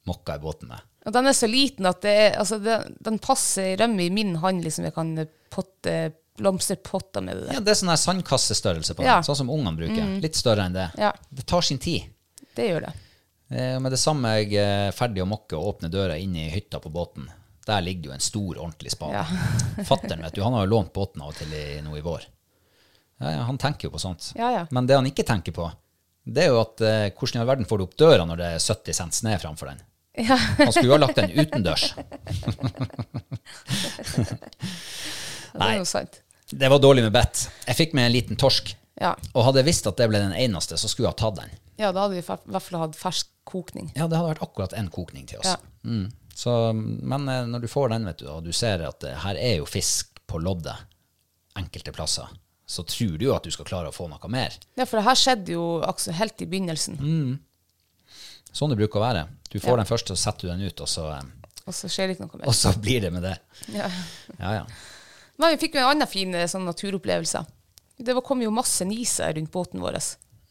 [0.08, 0.82] mokka jeg båten med.
[1.06, 2.76] Og den er så liten at det er, altså det,
[3.06, 4.88] den passer rømme i min hånd, liksom.
[4.88, 5.12] Jeg kan
[5.54, 5.96] potte
[6.36, 7.54] blomsterpotter med det der.
[7.58, 9.22] Ja, Det er sånn her sandkassestørrelse på den, Ja.
[9.24, 10.22] sånn som ungene bruker.
[10.22, 10.90] Litt større enn det.
[11.00, 11.14] Ja.
[11.30, 12.10] Det tar sin tid.
[12.56, 12.94] Det gjør det.
[13.52, 16.80] Eh, med det samme jeg er ferdig å mokke og åpne døra inn i hytta
[16.82, 17.30] på båten,
[17.66, 19.14] der ligger jo en stor, ordentlig spade.
[19.14, 19.84] Ja.
[19.90, 22.26] Fatteren, vet du, han har jo lånt båten av og til i, nå i vår.
[23.22, 24.34] Ja, ja, han tenker jo på sånt.
[24.36, 24.68] Ja, ja.
[24.76, 25.70] Men det han ikke tenker på,
[26.26, 28.46] det er jo at eh, hvordan i all verden får du opp døra når det
[28.56, 29.80] er 70 cent snø framfor den?
[30.18, 30.38] Ja.
[30.58, 31.90] Han skulle jo ha lagt den utendørs.
[35.56, 35.70] Det Nei.
[35.74, 36.22] er jo sant.
[36.52, 37.46] Det var dårlig med bett.
[37.66, 38.74] Jeg fikk med en liten torsk.
[39.02, 39.14] Ja.
[39.34, 41.56] Og hadde jeg visst at det ble den eneste, så skulle jeg ha tatt den.
[41.82, 43.90] ja, da hadde vi i hvert fall hatt fersk kokning.
[43.96, 45.52] Ja, det hadde vært akkurat en kokning til oss.
[45.52, 45.58] Ja.
[45.84, 46.06] Mm.
[46.36, 49.40] Så, men eh, når du får den, vet du, og du ser at det her
[49.40, 50.76] er jo fisk på loddet
[51.60, 52.32] enkelte plasser,
[52.68, 54.56] så tror du jo at du skal klare å få noe mer.
[54.76, 55.66] Ja, for det her skjedde jo
[56.20, 56.98] helt i begynnelsen.
[58.56, 59.26] Sånn det bruker å være.
[59.52, 59.80] Du får Ja.
[59.84, 61.24] den først, så setter du den ut, og så, eh,
[61.68, 62.48] Og så skjer det ikke noe mer.
[62.48, 63.38] og så blir det med det.
[63.74, 63.90] Ja.
[64.40, 64.66] Ja, ja.
[65.38, 67.46] Men vi fikk jo en annen fin eh, sånn naturopplevelse.
[68.00, 70.00] Det kom jo masse niser rundt båten vår.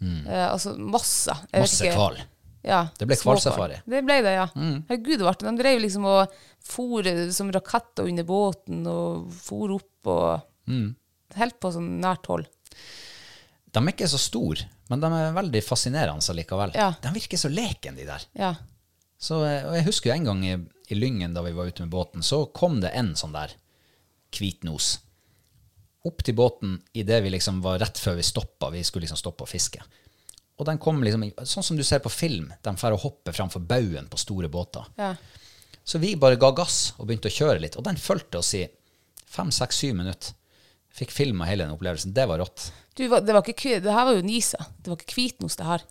[0.05, 1.32] Eh, altså masse.
[1.52, 2.18] Jeg Masse hval.
[2.64, 3.82] Ja, Det ble hvalsafari.
[3.86, 4.46] Det ble det, ja.
[4.55, 5.48] Herregud, det det.
[5.50, 6.32] De drev liksom og
[6.64, 10.42] for som raketter under båten og for opp og
[11.34, 12.46] Helt på sånn nært hold.
[13.75, 16.75] De er ikke så store, men de er veldig fascinerende likevel.
[16.79, 16.93] Ja.
[17.03, 18.27] De virker så leken, de der.
[18.39, 18.53] Ja.
[19.18, 20.55] Så, eh, og jeg husker jo en gang i,
[20.93, 23.57] i Lyngen da vi var ute med båten, så kom det en sånn der
[24.35, 24.99] hvitnos
[26.05, 28.68] opp til båten idet vi liksom var rett før vi stoppa.
[28.75, 29.81] Vi skulle liksom stoppe å fiske.
[30.61, 33.64] Og den kom liksom, sånn som du ser på film, de får å hoppe framfor
[33.64, 34.87] baugen på store båter.
[35.01, 35.14] ja.
[35.85, 38.62] Så vi bare ga gass og begynte å kjøre litt, og den fulgte oss i
[39.29, 40.33] fem, seks, syv minutter.
[40.95, 42.12] Fikk filma hele den opplevelsen.
[42.14, 42.68] Det var rått.
[42.95, 44.61] Du, det, var ikke, det her var jo nise.
[44.78, 45.82] Det var ikke hvitnos, det her.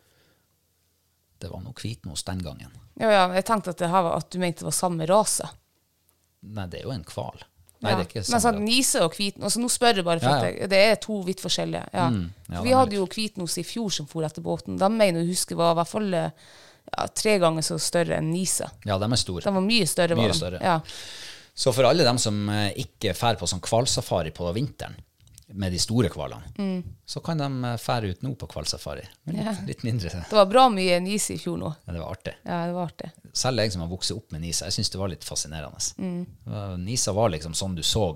[1.44, 2.72] Det var noe hvitnos den gangen.
[3.02, 5.50] Ja, ja, jeg tenkte at, var, at du mente det var samme rase.
[6.44, 7.44] Nei, det er jo en hval.
[7.84, 7.98] Nei, Ja.
[7.98, 10.30] det er ikke Men samme sånn nise og hvit altså Nå spør jeg bare, for
[10.46, 10.68] Ja, ja.
[10.72, 11.84] det, er to vidt forskjellige.
[11.92, 12.06] Ja.
[12.14, 14.78] Mm, For vi hadde jo hvitnos i fjor som for etter båten.
[14.80, 16.32] De mener jeg husker var i hvert fall eh,
[16.94, 18.70] ja, tre ganger så større enn nise.
[18.88, 19.44] Ja, de er store.
[19.44, 20.16] De var mye større.
[20.16, 20.64] Mye større.
[20.64, 20.78] Ja.
[21.56, 24.96] Så for alle dem som eh, ikke fær på sånn hvalsafari på vinteren,
[25.54, 26.80] med de store hvalene, Mm.
[27.06, 29.04] så kan de eh, fære ut nå på hvalsafari.
[29.28, 30.10] Litt, litt, litt mindre.
[30.30, 31.70] Det var bra mye nis i fjor nå.
[31.86, 32.34] Ja, det var artig.
[32.48, 33.12] Ja, det var artig.
[33.38, 35.78] Selv jeg som har vokst opp med nisa, jeg syns det var litt fascinerende.
[36.00, 36.82] Mm.
[36.88, 38.08] Nisa var liksom sånn du så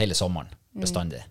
[0.00, 0.80] hele sommeren, Mm.
[0.82, 1.22] bestandig.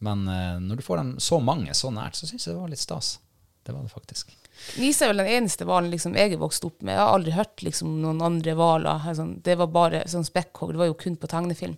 [0.00, 2.68] Men eh, når du får dem så mange så nært, så syns jeg det var
[2.68, 3.18] litt stas.
[3.64, 4.30] Det var det faktisk.
[4.78, 6.94] Nise er vel den eneste hvalen liksom, jeg er vokst opp med.
[6.96, 9.04] Jeg har aldri hørt liksom, noen andre hvaler.
[9.16, 10.74] Sånn, det var bare sånn spekkhogg.
[10.74, 11.76] Det var jo kun på tegnefilm.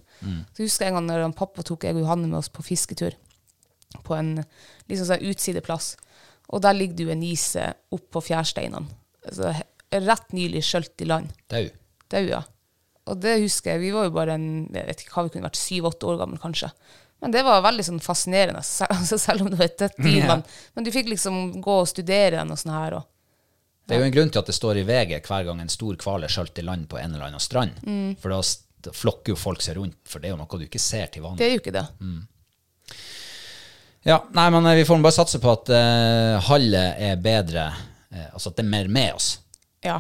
[0.55, 3.17] Så husker jeg en gang når pappa tok jeg og Johanne med oss på fisketur
[4.07, 4.37] på en
[4.89, 5.97] liksom sånn utsideplass.
[6.51, 8.89] Og der ligger det jo en nise oppå fjærsteinene.
[9.27, 9.53] Altså,
[9.93, 11.31] rett nylig skjølt i land.
[11.53, 11.67] Dau.
[12.11, 12.43] Dau, ja.
[13.11, 13.83] Og det husker jeg.
[13.85, 16.41] Vi var jo bare en, jeg vet ikke hva vi kunne vært, syv-åtte år gammel
[16.43, 16.71] kanskje.
[17.21, 18.63] Men det var veldig sånn fascinerende,
[18.97, 20.23] altså, selv om det var et dyr.
[20.23, 20.29] Ja.
[20.33, 20.45] Men,
[20.77, 23.01] men du fikk liksom gå og studere den og sånn her.
[23.01, 23.07] Og,
[23.85, 26.01] Det er jo en grunn til at det står i VG hver gang en stor
[26.01, 27.83] hval er skjølt i land på en eller annen strand.
[27.85, 28.17] Mm.
[28.23, 31.13] For da flokker jo folk seg rundt, for det er jo noe du ikke ser
[31.13, 31.43] til vanlig.
[31.43, 31.87] det er jo ikke det.
[34.09, 37.67] Ja, nei, men eh, vi får bare satse på at uh, hallet er bedre,
[38.15, 39.35] uh, altså at det er mer med oss
[39.85, 39.99] Ja.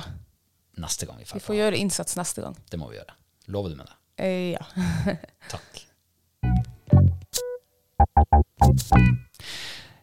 [0.82, 2.56] Neste gang vi Vi får får gjøre innsats neste gang.
[2.70, 3.14] Det må vi gjøre.
[3.54, 3.96] Lover du med det?
[4.24, 4.64] Eh, ja.
[5.52, 5.86] Takk.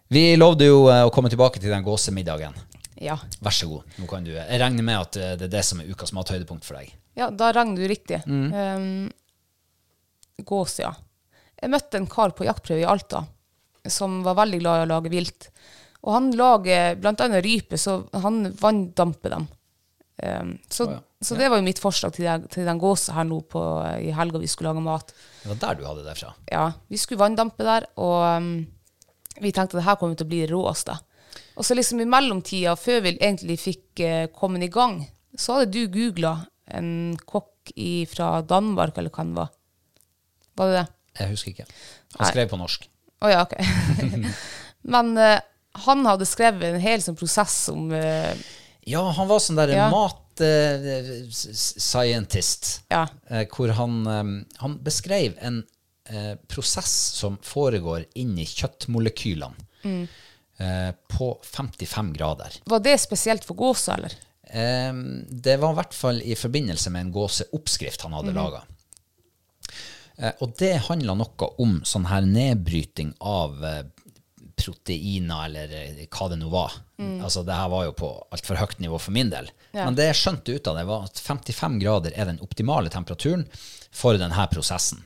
[0.07, 2.55] Vi lovde jo eh, å komme tilbake til den gåsemiddagen.
[2.95, 3.17] ja.
[3.43, 3.97] Vær så god.
[4.01, 6.65] Nå kan du, jeg regner med at eh, det er det som er ukas mathøydepunkt
[6.65, 6.93] for deg.
[7.17, 8.21] Ja, da regner du riktig.
[8.29, 8.53] Mm.
[8.53, 10.93] Um, gås, ja.
[11.57, 13.25] Jeg møtte en kar på jaktprøve i Alta
[13.89, 15.49] som var veldig glad i å lage vilt.
[16.05, 19.47] Og han lager annet rype, så han vanndamper dem.
[20.23, 21.01] Um, så, oh, ja.
[21.21, 23.61] så det var jo mitt forslag til, den- til den gåsa her nå på,
[24.01, 25.13] i helga vi skulle lage mat.
[25.43, 26.31] Det var der du hadde det fra.
[26.49, 28.49] Ja, vi skulle vanndampe der, og um,
[29.37, 30.97] vi tenkte at det her kommer til å bli det råeste.
[31.57, 35.03] Og så liksom i mellomtida, før vi egentlig fikk uh, kommet i gang,
[35.37, 36.39] så hadde du googla
[36.73, 36.89] en
[37.29, 39.53] kokk i, fra Danmark, eller hva det var.
[40.57, 40.87] Var det det?
[41.19, 41.67] Jeg husker ikke.
[42.17, 42.31] Han Nei.
[42.31, 42.89] skrev på norsk.
[43.21, 43.53] Å ja, ok.
[44.93, 45.37] Men uh,
[45.85, 48.33] han hadde skrevet en hel sånn prosess om eh,
[48.87, 49.89] Ja, han var sånn der Ja.
[49.91, 52.81] mat-scientist.
[52.89, 53.07] Ja.
[53.29, 55.63] eh, hvor han, um, han beskrev en
[56.11, 59.55] uh, prosess som foregår inni kjøttmolekylene
[60.59, 62.51] eh, på 55 grader.
[62.65, 64.13] Var det spesielt for gåsa, eller?
[64.89, 68.61] Um, det var i hvert fall i forbindelse med en gåseoppskrift han hadde laga.
[70.17, 73.83] Eh, og det handla noe om sånn her nedbryting av eh,
[74.67, 76.75] proteiner, eller eh, hva det nå var.
[77.23, 79.49] Altså, det her var jo på altfor høyt nivå for min del.
[79.71, 79.85] Ja.
[79.85, 83.45] Men det jeg skjønte ut av det, var at 55 grader er den optimale temperaturen
[83.95, 85.01] for denne prosessen.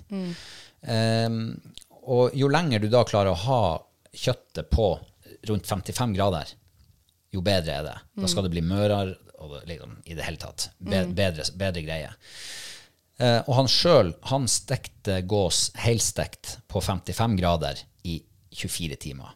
[0.82, 1.30] Eh,
[2.01, 3.64] og jo lenger du da klarer å ha
[4.12, 4.93] kjøttet på
[5.47, 6.49] rundt 55 grader,
[7.32, 7.97] jo bedre er det.
[8.22, 10.70] Da skal det bli mørere og liksom, i det hele tatt.
[10.78, 12.12] Be bedre, bedre greie.
[13.22, 18.18] Uh, og han sjøl han stekte gås helstekt på 55 grader i
[18.57, 19.36] 24 timer.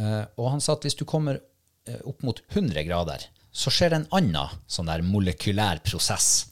[0.00, 1.38] Eh, og han sa at hvis du kommer
[1.88, 3.24] eh, opp mot 100 grader,
[3.56, 6.46] så skjer det en annen sånn der molekylær prosess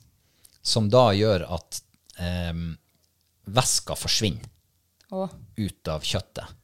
[0.64, 1.80] som da gjør at
[2.24, 2.55] eh,
[3.45, 4.49] væska forsvinner
[5.14, 5.28] Og,
[5.61, 6.55] ut av kjøttet.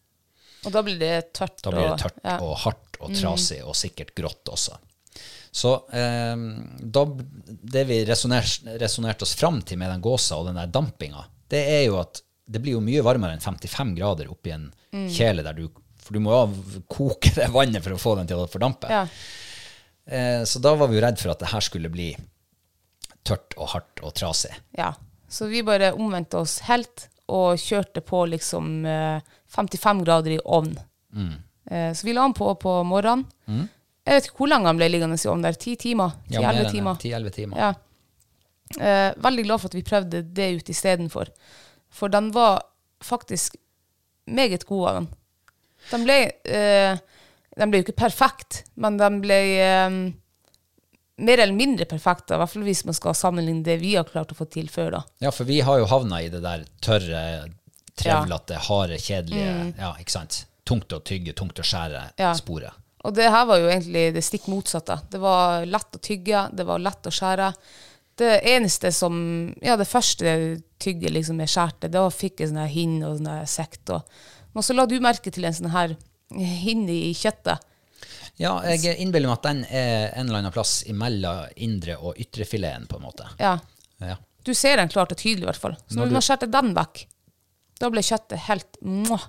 [0.64, 1.60] og da blir det tørt.
[1.62, 2.38] Da blir det og- tørt ja.
[2.40, 4.78] og hardt og trasig, og sikkert grått også.
[5.52, 6.36] Så eh,
[6.80, 7.04] da,
[7.74, 11.84] det vi resonnerte oss fram til med den gåsa og den der dampinga, det er
[11.90, 12.20] jo at
[12.50, 14.68] det blir jo mye varmere enn 55 grader oppi en
[15.12, 15.68] kjele der du
[16.10, 18.88] For du må jo koke det vannet for å få den til å fordampe.
[18.90, 19.04] Ja.
[20.10, 22.08] Eh, så da var vi jo redd for at det her skulle bli
[23.22, 24.50] tørt og hardt og trasig.
[24.74, 24.88] Ja,
[25.30, 29.22] så vi bare omvendte oss helt og kjørte på liksom eh,
[29.54, 30.72] 55 grader i ovn.
[31.70, 33.28] Eh, så vi la den på på morgenen.
[34.02, 35.60] Jeg vet ikke hvor lenge han ble liggende i ovnen der.
[35.62, 36.18] Ti timer?
[36.34, 36.98] Ja, mer 10-11 enn timer?
[37.06, 37.62] 10-11 timer.
[37.62, 37.70] Ja.
[38.82, 41.30] Eh, veldig glad for at vi prøvde det ut istedenfor.
[41.94, 42.64] For den var
[43.06, 43.54] faktisk
[44.26, 45.10] meget god av den.
[45.90, 46.98] Den ble, uh,
[47.58, 49.38] den ble jo ikke perfekt, men den ble
[49.86, 50.00] um,
[51.20, 54.32] mer eller mindre perfekt, i hvert fall hvis man skal sammenligne det vi har klart
[54.32, 54.90] å få til før.
[54.98, 55.02] da.
[55.26, 57.24] Ja, for vi har jo havna i det der tørre,
[58.00, 60.44] trevlete, harde, kjedelige Ja, ikke sant?
[60.64, 62.32] Tungt å tygge, tungt å skjære Ja.
[62.38, 62.72] sporet.
[63.04, 65.00] Og det her var jo egentlig det stikk motsatte.
[65.10, 67.54] Det var lett å tygge, det var lett å skjære.
[68.16, 73.02] Det eneste som Ja, det første tygget liksom jeg skjærte, da fikk jeg sånn hinn
[73.04, 73.88] og sånn sekt.
[73.90, 74.02] Og,
[74.54, 75.96] men så la du merke til en sånn her
[76.30, 77.62] hinne i kjøttet.
[78.40, 82.46] Ja, jeg innbiller meg at den er en eller annen plass imellom indre og ytre
[82.48, 83.26] fileten, på en måte.
[83.38, 83.58] Ja.
[84.00, 84.16] Ja.
[84.46, 85.74] Du ser den klart og tydelig, i hvert fall.
[85.86, 87.02] Så Når når du- man skjærte den vekk,
[87.80, 89.26] da ble kjøttet helt mwah.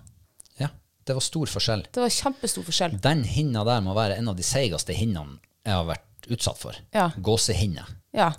[0.60, 0.70] Ja,
[1.06, 1.84] det var stor forskjell.
[1.92, 2.96] Det var kjempestor forskjell.
[3.02, 6.76] Den hinna der må være en av de seigeste hinnene jeg har vært utsatt for.
[6.94, 7.10] Ja.
[7.18, 7.84] Gåsehinne.
[8.14, 8.32] Ja.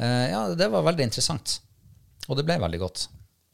[0.00, 1.60] Uh, ja, det var veldig interessant.
[2.28, 3.06] Og det ble veldig godt.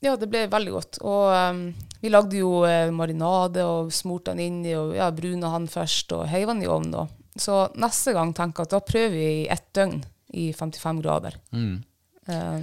[0.03, 0.99] Ja, det ble veldig godt.
[1.07, 1.61] Og um,
[2.03, 6.25] vi lagde jo eh, marinade og smurte den inni og ja, bruna han først og
[6.33, 6.91] heiv den i ovnen.
[6.97, 7.05] da.
[7.39, 10.01] Så neste gang tenker jeg at da prøver vi i ett døgn
[10.35, 11.37] i 55 grader.
[11.55, 12.61] Eh,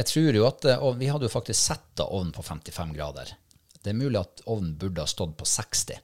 [0.00, 3.34] Jeg tror jo at eh, og Vi hadde jo faktisk setta ovnen på 55 grader.
[3.82, 6.00] Det er mulig at ovnen burde ha stått på 60.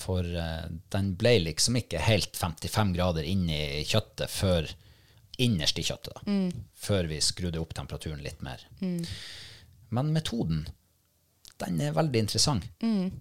[0.00, 4.68] For uh, den ble liksom ikke helt 55 grader inni kjøttet før
[5.40, 6.16] innerst i kjøttet.
[6.16, 6.24] da.
[6.76, 8.60] Før vi skrudde opp temperaturen litt mer.
[9.90, 10.64] Men metoden,
[11.60, 12.66] den er veldig interessant.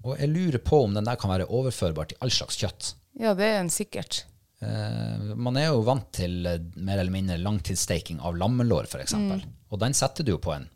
[0.04, 2.94] Og jeg lurer på om den der kan være overførbar til all slags kjøtt.
[3.20, 4.24] ja, det er en sikkert.
[4.60, 9.06] Eh, man er jo vant til eh, mer eller mindre langtidssteiking av lammelår, f.eks.
[9.08, 9.44] eksempel.
[9.72, 10.68] Og den setter du jo på en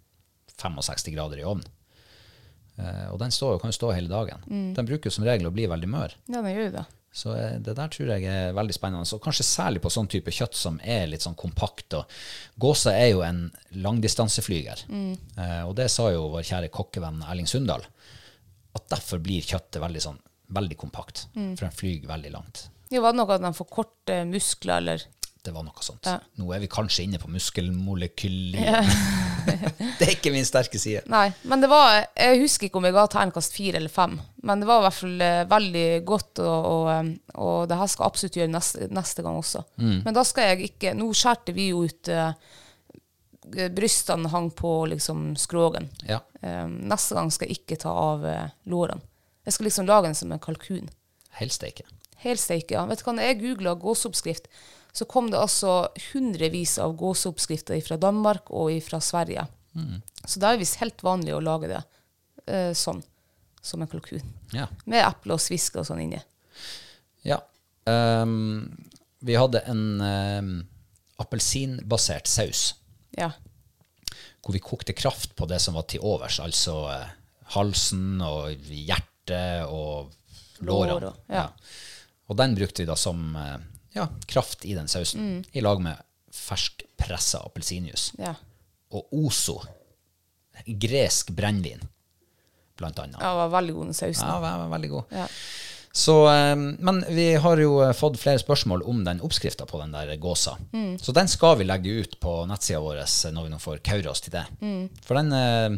[0.56, 1.68] 65 grader i ovnen.
[2.80, 4.44] Eh, og den står, kan jo stå hele dagen.
[4.78, 6.16] Den bruker som regel å bli veldig mør.
[6.30, 6.86] Ja, den gjør jo det.
[7.14, 9.08] Så eh, det der tror jeg er veldig spennende.
[9.16, 11.98] Og kanskje særlig på sånn type kjøtt som er litt sånn kompakt.
[12.00, 12.20] Og
[12.62, 13.46] gåse er jo en
[13.86, 14.86] langdistanseflyger.
[14.90, 15.16] Mm.
[15.68, 17.86] og det sa jo vår kjære kokkevenn Erling Sundal.
[18.74, 20.22] At derfor blir kjøttet veldig sånn
[20.54, 21.28] veldig kompakt.
[21.34, 22.68] For den flyr veldig langt.
[22.94, 25.06] Ja, var det noe at de får korte muskler, eller
[25.44, 26.08] Det var noe sånt.
[26.08, 26.22] Ja.
[26.40, 28.92] Nå er vi kanskje inne på muskelmolekylien.
[30.00, 31.02] det er ikke min sterke side.
[31.12, 34.16] Nei, men det var Jeg husker ikke om jeg ga terningkast fire eller fem,
[34.48, 37.10] men det var i hvert fall eh, veldig godt, og, og,
[37.44, 39.66] og det her skal jeg absolutt gjøre neste, neste gang også.
[39.84, 42.32] Men da skal jeg ikke Nå skjærte vi jo ut uh,
[43.76, 45.90] Brystene hang på liksom skrogen.
[46.08, 46.22] Ja.
[46.40, 49.04] Eh, neste gang skal jeg ikke ta av uh, lårene.
[49.44, 50.88] Jeg skal liksom lage den som en kalkun.
[51.36, 51.84] Helsteike.
[52.24, 52.86] Helsteike, ja.
[52.88, 54.48] Vet du hva, jeg googla gåseoppskrift,
[54.94, 59.48] så kom det altså hundrevis av gåseoppskrifter fra Danmark og fra Sverige.
[60.26, 61.80] Så da er det visst helt vanlig å lage det
[62.46, 63.00] eh, sånn,
[63.62, 64.22] som en kalkun.
[64.54, 64.68] Ja.
[64.86, 66.22] Med eple og sviske og sånn inni.
[67.26, 67.40] ja.
[67.90, 68.70] Um,
[69.20, 70.52] vi hadde en um,
[71.20, 72.76] appelsinbasert saus
[73.18, 73.32] Ja.
[74.44, 77.10] hvor vi kokte kraft på det som var til overs, altså uh,
[77.58, 80.14] halsen og hjertet og
[80.64, 80.94] lårene.
[80.94, 81.50] Lår og- ja.
[82.32, 83.58] Og den brukte vi da som eh,
[83.94, 86.02] ja, kraft i den sausen, i lag med
[86.34, 88.18] ferskpressa appelsinjuice.
[88.22, 88.36] ja.
[88.94, 89.56] Og Ozo,
[90.68, 91.82] gresk brennevin,
[92.78, 93.18] blant annet.
[93.18, 94.28] Ja, det var veldig god den sausen.
[94.28, 95.16] Ja, var, var veldig god.
[95.18, 95.28] Ja.
[95.96, 99.92] Så, eh, men vi har jo eh, fått flere spørsmål om den oppskrifta på den
[99.94, 100.56] der gåsa.
[101.02, 104.14] Så den skal vi legge ut på nettsida vår eh, når vi nå får kaura
[104.14, 104.46] oss til det.
[105.06, 105.78] For den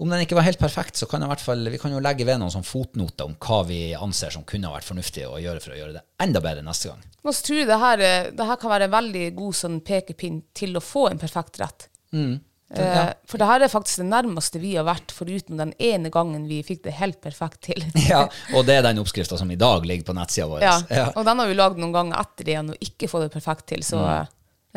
[0.00, 2.52] Om den ikke var helt perfekt, så kan fall, vi kan jo legge ved noen
[2.54, 5.92] sånn fotnoter om hva vi anser som kunne vært fornuftig å gjøre for å gjøre
[5.98, 7.02] det enda bedre neste gang.
[7.22, 10.72] Men tror det her, eh, det her kan være en veldig god sånn pekepinn til
[10.80, 11.88] å få en perfekt rett.
[12.14, 13.10] ja.
[13.10, 16.46] Eh, for det her er faktisk det nærmeste vi har vært, foruten den ene gangen
[16.48, 17.82] vi fikk det helt perfekt til.
[18.08, 18.22] Ja,
[18.54, 20.62] og det er den oppskrifta som i dag ligger på nettsida vår.
[20.62, 21.08] Ja, Ja.
[21.16, 23.66] og den har vi lagd noen ganger etter det igjen og ikke fått det perfekt
[23.74, 23.82] til.
[23.82, 24.28] Så, Mm.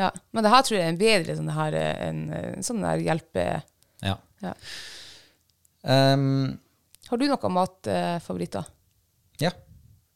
[0.04, 0.12] ja.
[0.34, 1.74] Men det her tror jeg er en bedre sånn her,
[2.10, 3.64] en, en sånn der hjelpe...
[4.04, 4.18] Ja.
[4.42, 4.54] Ja.
[5.84, 6.56] Um,
[7.10, 8.72] Har du noen matfavoritter?
[9.44, 9.52] ja.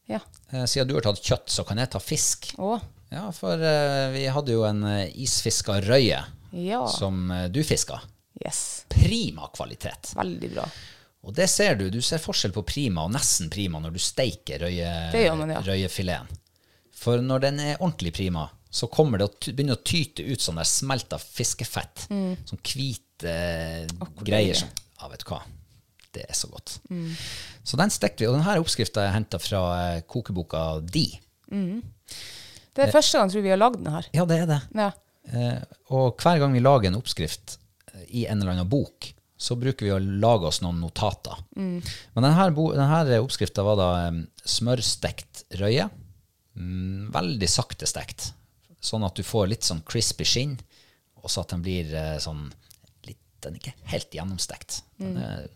[0.07, 0.19] Ja.
[0.53, 2.53] Uh, Siden du har tatt kjøtt, så kan jeg ta fisk.
[2.63, 2.79] Oh.
[3.11, 6.87] Ja, for uh, vi hadde jo en uh, isfiska røye ja.
[6.87, 7.99] som eh, du fiska.
[8.45, 8.85] Yes.
[8.87, 10.13] Prima kvalitet.
[10.15, 10.67] Veldig bra.
[11.27, 11.89] Og det ser du.
[11.91, 14.91] Du ser forskjell på prima og nesten prima når du steiker røye,
[15.35, 15.63] man, ja.
[15.65, 16.39] røyefileten.
[16.97, 20.57] For når den er ordentlig prima, så kommer det å begynne å tyte ut sånn
[20.61, 22.07] der smelta fiskefett.
[22.07, 23.35] Sånn hvite
[23.91, 24.23] greier.
[24.23, 24.61] deilig.
[24.63, 25.41] Som, ja, vet du hva.
[26.15, 26.77] Det er så godt.
[27.67, 28.29] Så den stekte vi.
[28.29, 31.07] Og denne oppskrifta er henta fra eh, kokeboka Di.
[31.47, 34.07] Det er første gang tror vi har lagd den her.
[34.15, 34.61] Ja, det er det.
[34.77, 34.91] Ja.
[35.33, 35.61] Eh,
[35.93, 37.57] og hver gang vi lager en oppskrift
[37.93, 41.37] eh, i en eller annen bok, så bruker vi å lage oss noen notater.
[41.53, 43.89] Men denne, denne oppskrifta var da
[44.49, 45.85] smørstekt røye.
[46.57, 48.31] Mm, veldig sakte stekt.
[48.81, 50.55] Sånn at du får litt sånn crispy skinn,
[51.21, 51.91] og så at den blir
[52.23, 52.47] sånn
[53.43, 54.81] Den er ikke helt gjennomstekt.
[54.97, 55.47] Den er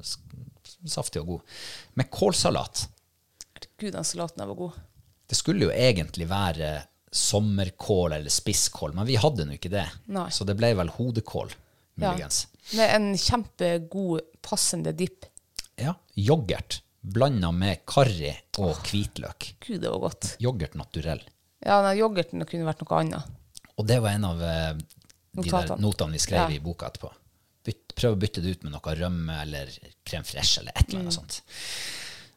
[0.85, 1.41] saftig og god.
[1.99, 2.85] Med kålsalat.
[3.81, 4.77] Gud, den salaten var god.
[5.29, 9.85] Det skulle jo egentlig være sommerkål eller spisskål, men vi hadde nå ikke det.
[10.13, 10.27] Nei.
[10.31, 11.51] Så det ble vel hodekål,
[12.01, 12.13] Ja.
[12.77, 15.25] Med en kjempegod, passende dipp.
[15.77, 15.93] Ja.
[16.15, 19.51] Yoghurt blanda med karri og hvitløk.
[19.65, 20.35] Gud, det var godt.
[20.41, 21.21] Yoghurt naturell.
[21.65, 23.37] Ja, nei, yoghurten kunne vært noe annet.
[23.77, 24.73] Og det var en av eh,
[25.37, 26.55] de der notene vi skrev Ja.
[26.55, 27.11] i boka etterpå.
[27.63, 29.69] Bytt, prøve å bytte det ut med noe rømme eller
[30.07, 31.07] krem fresh eller et eller Mm.
[31.07, 31.41] annet sånt.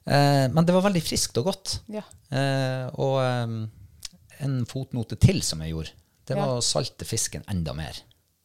[0.07, 1.79] Eh, men det var veldig friskt og godt.
[1.89, 2.03] Ja.
[2.31, 5.95] Eh, og eh, en fotnote til som jeg gjorde,
[6.29, 7.97] det var å salte fisken enda mer.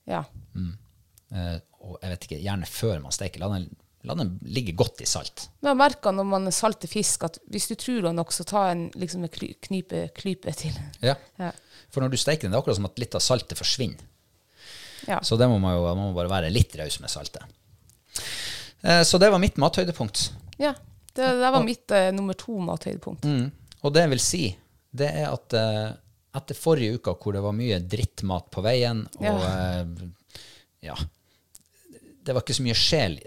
[0.07, 0.23] Ja.
[0.55, 3.39] Eh, og jeg vet ikke, gjerne før man steker.
[3.43, 3.67] La den,
[4.07, 5.49] la den ligge godt i salt.
[5.61, 8.69] Men jeg merker når man salter fisk, at hvis du tror det nok, så ta
[8.71, 9.55] en liksom en kly-
[10.15, 10.75] klype til.
[11.03, 11.15] Ja.
[11.39, 11.51] Ja.
[11.91, 13.99] For når du steker den, det er akkurat som at litt av saltet forsvinner.
[15.07, 15.21] Ja.
[15.23, 17.43] Så det må man jo man må bare være litt raus med saltet.
[18.81, 20.31] Eh, så det var mitt mathøydepunkt.
[20.57, 20.73] ja.
[21.13, 23.23] Det, det var mitt eh, nummer to mathøydepunkt.
[23.25, 23.47] Mm.
[23.81, 24.41] Og det jeg vil si,
[24.95, 25.87] det er at eh,
[26.37, 29.33] etter forrige uka hvor det var mye drittmat på veien, og Ja.
[29.81, 30.05] eh,
[30.85, 30.95] ja
[32.23, 33.17] Det var ikke så mye sjel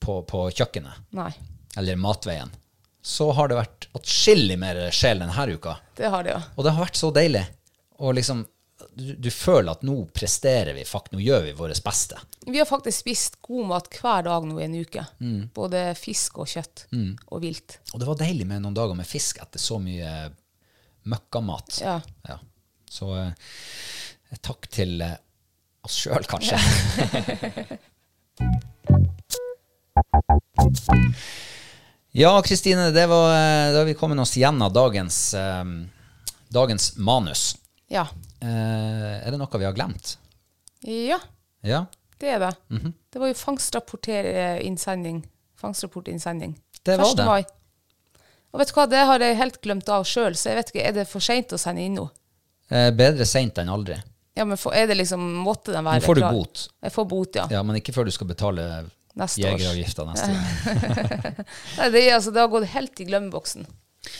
[0.00, 1.32] på, på kjøkkenet, Nei,
[1.76, 2.54] eller matveien,
[3.02, 5.76] så har det vært atskillig mer sjel denne uka.
[5.98, 6.42] det har det, ja.
[6.56, 7.42] Og det har vært så deilig.
[7.98, 8.46] Og liksom,
[8.96, 12.18] du, du føler at nå presterer vi, fakt, nå gjør vi vårt beste.
[12.46, 15.04] Vi har faktisk spist god mat hver dag nå i en uke.
[15.56, 17.78] Både fisk og kjøtt og vilt.
[17.92, 20.12] Og det var deilig med noen dager med fisk etter så mye
[21.06, 21.80] møkkamat.
[21.82, 22.00] Ja.
[22.28, 22.38] Ja.
[22.90, 23.32] Så eh,
[24.42, 25.16] takk til eh,
[25.86, 26.58] oss sjøl, kanskje.
[32.16, 35.64] Ja, Kristine, det var, eh, da har vi kommet oss gjennom dagens, eh,
[36.48, 37.54] dagens manus.
[37.92, 38.06] Ja.
[38.42, 40.16] Eh, er det noe vi har glemt?
[40.86, 41.18] Ja,
[41.66, 41.84] Ja,
[42.20, 42.52] det er det.
[42.70, 42.92] Mhm.
[43.12, 45.24] Det var jo fangstrapporter-innsending.
[45.60, 46.56] Fangstrapportinnsending.
[46.84, 47.16] Det var 1.
[47.16, 47.24] det.
[47.26, 47.44] mai.
[48.52, 50.84] Og vet du hva, det har jeg helt glemt av sjøl, så jeg vet ikke,
[50.88, 52.06] er det for seint å sende inn nå?
[52.70, 53.96] eh, bedre seint enn aldri.
[54.36, 56.32] Ja, men for, er det liksom, måtte den være Nå får du klar?
[56.36, 56.68] bot.
[56.84, 57.46] Jeg får bot, ja.
[57.50, 58.64] Ja, men ikke før du skal betale
[59.16, 59.60] Neste års.
[59.60, 61.44] jegeravgifta neste år.
[61.78, 63.66] Nei, det, altså, det har gått helt i glemmeboksen.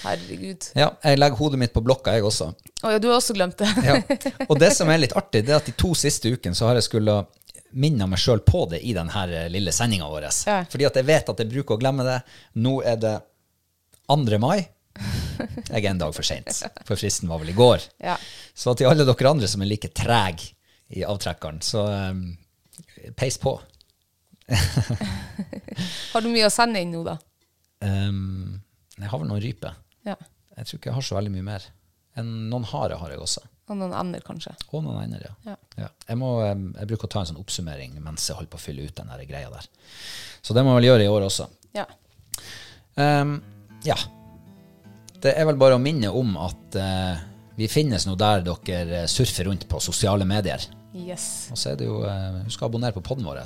[0.02, 0.68] Herregud.
[0.78, 2.50] Ja, jeg legger hodet mitt på blokka, jeg også.
[2.82, 3.70] Å ja, du har også glemt det.
[3.86, 3.96] Ja.
[4.50, 6.78] Og det som er litt artig, det er at de to siste ukene så har
[6.78, 7.20] jeg skulle
[7.76, 10.28] minne meg sjøl på det i denne lille sendinga vår.
[10.48, 10.60] Ja.
[10.70, 12.20] Fordi at jeg vet at jeg bruker å glemme det.
[12.62, 13.16] Nå er det
[14.08, 14.38] 2.
[14.42, 14.68] mai.
[15.68, 16.48] Jeg er en dag for seint,
[16.88, 17.82] for fristen var vel i går.
[18.00, 18.14] Ja.
[18.56, 20.54] Så til alle dere andre som er like trege
[20.96, 22.22] i avtrekkeren, så um,
[23.18, 23.56] peis på.
[26.12, 27.18] Har du mye å sende inn nå, da?
[27.84, 28.62] Um,
[29.04, 29.76] jeg har vel noen ryper.
[30.06, 30.16] Ja.
[30.56, 31.66] Jeg tror ikke jeg har så veldig mye mer.
[32.16, 33.42] En, noen hare har jeg også.
[33.66, 34.54] Og noen ender, kanskje.
[34.70, 35.32] Og noen ender, ja.
[35.50, 35.56] Ja.
[35.82, 35.88] ja.
[36.06, 38.86] Jeg, må, jeg bruker å ta en sånn oppsummering mens jeg holder på å fylle
[38.86, 39.66] ut den der greia der.
[40.40, 41.48] Så det må jeg vel gjøre i år også.
[41.76, 41.86] Ja.
[42.94, 43.40] Um,
[43.84, 43.98] ja.
[45.20, 47.24] Det er vel bare å minne om at uh,
[47.58, 50.62] vi finnes nå der dere surfer rundt på sosiale medier.
[50.96, 51.48] Yes.
[51.52, 53.42] Og så er det jo uh, Husk å abonnere på podden vår.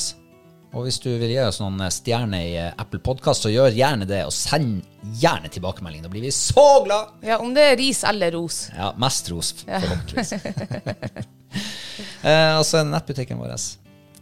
[0.71, 3.75] Og hvis du vil gi oss noen eh, stjerner i eh, Apple Podkast, så gjør
[3.75, 4.85] gjerne det, og send
[5.19, 6.05] gjerne tilbakemelding.
[6.05, 7.17] Da blir vi så glad!
[7.27, 8.69] Ja, om det er ris eller ros.
[8.77, 10.33] Ja, mest ros, forhåpentligvis.
[12.31, 13.59] eh, og så er det nettbutikken vår.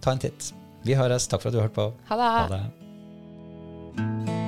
[0.00, 0.52] Ta en titt.
[0.88, 1.28] Vi høres.
[1.28, 1.90] Takk for at du hørte på.
[2.08, 2.34] Ha det.
[2.40, 4.47] Ha det.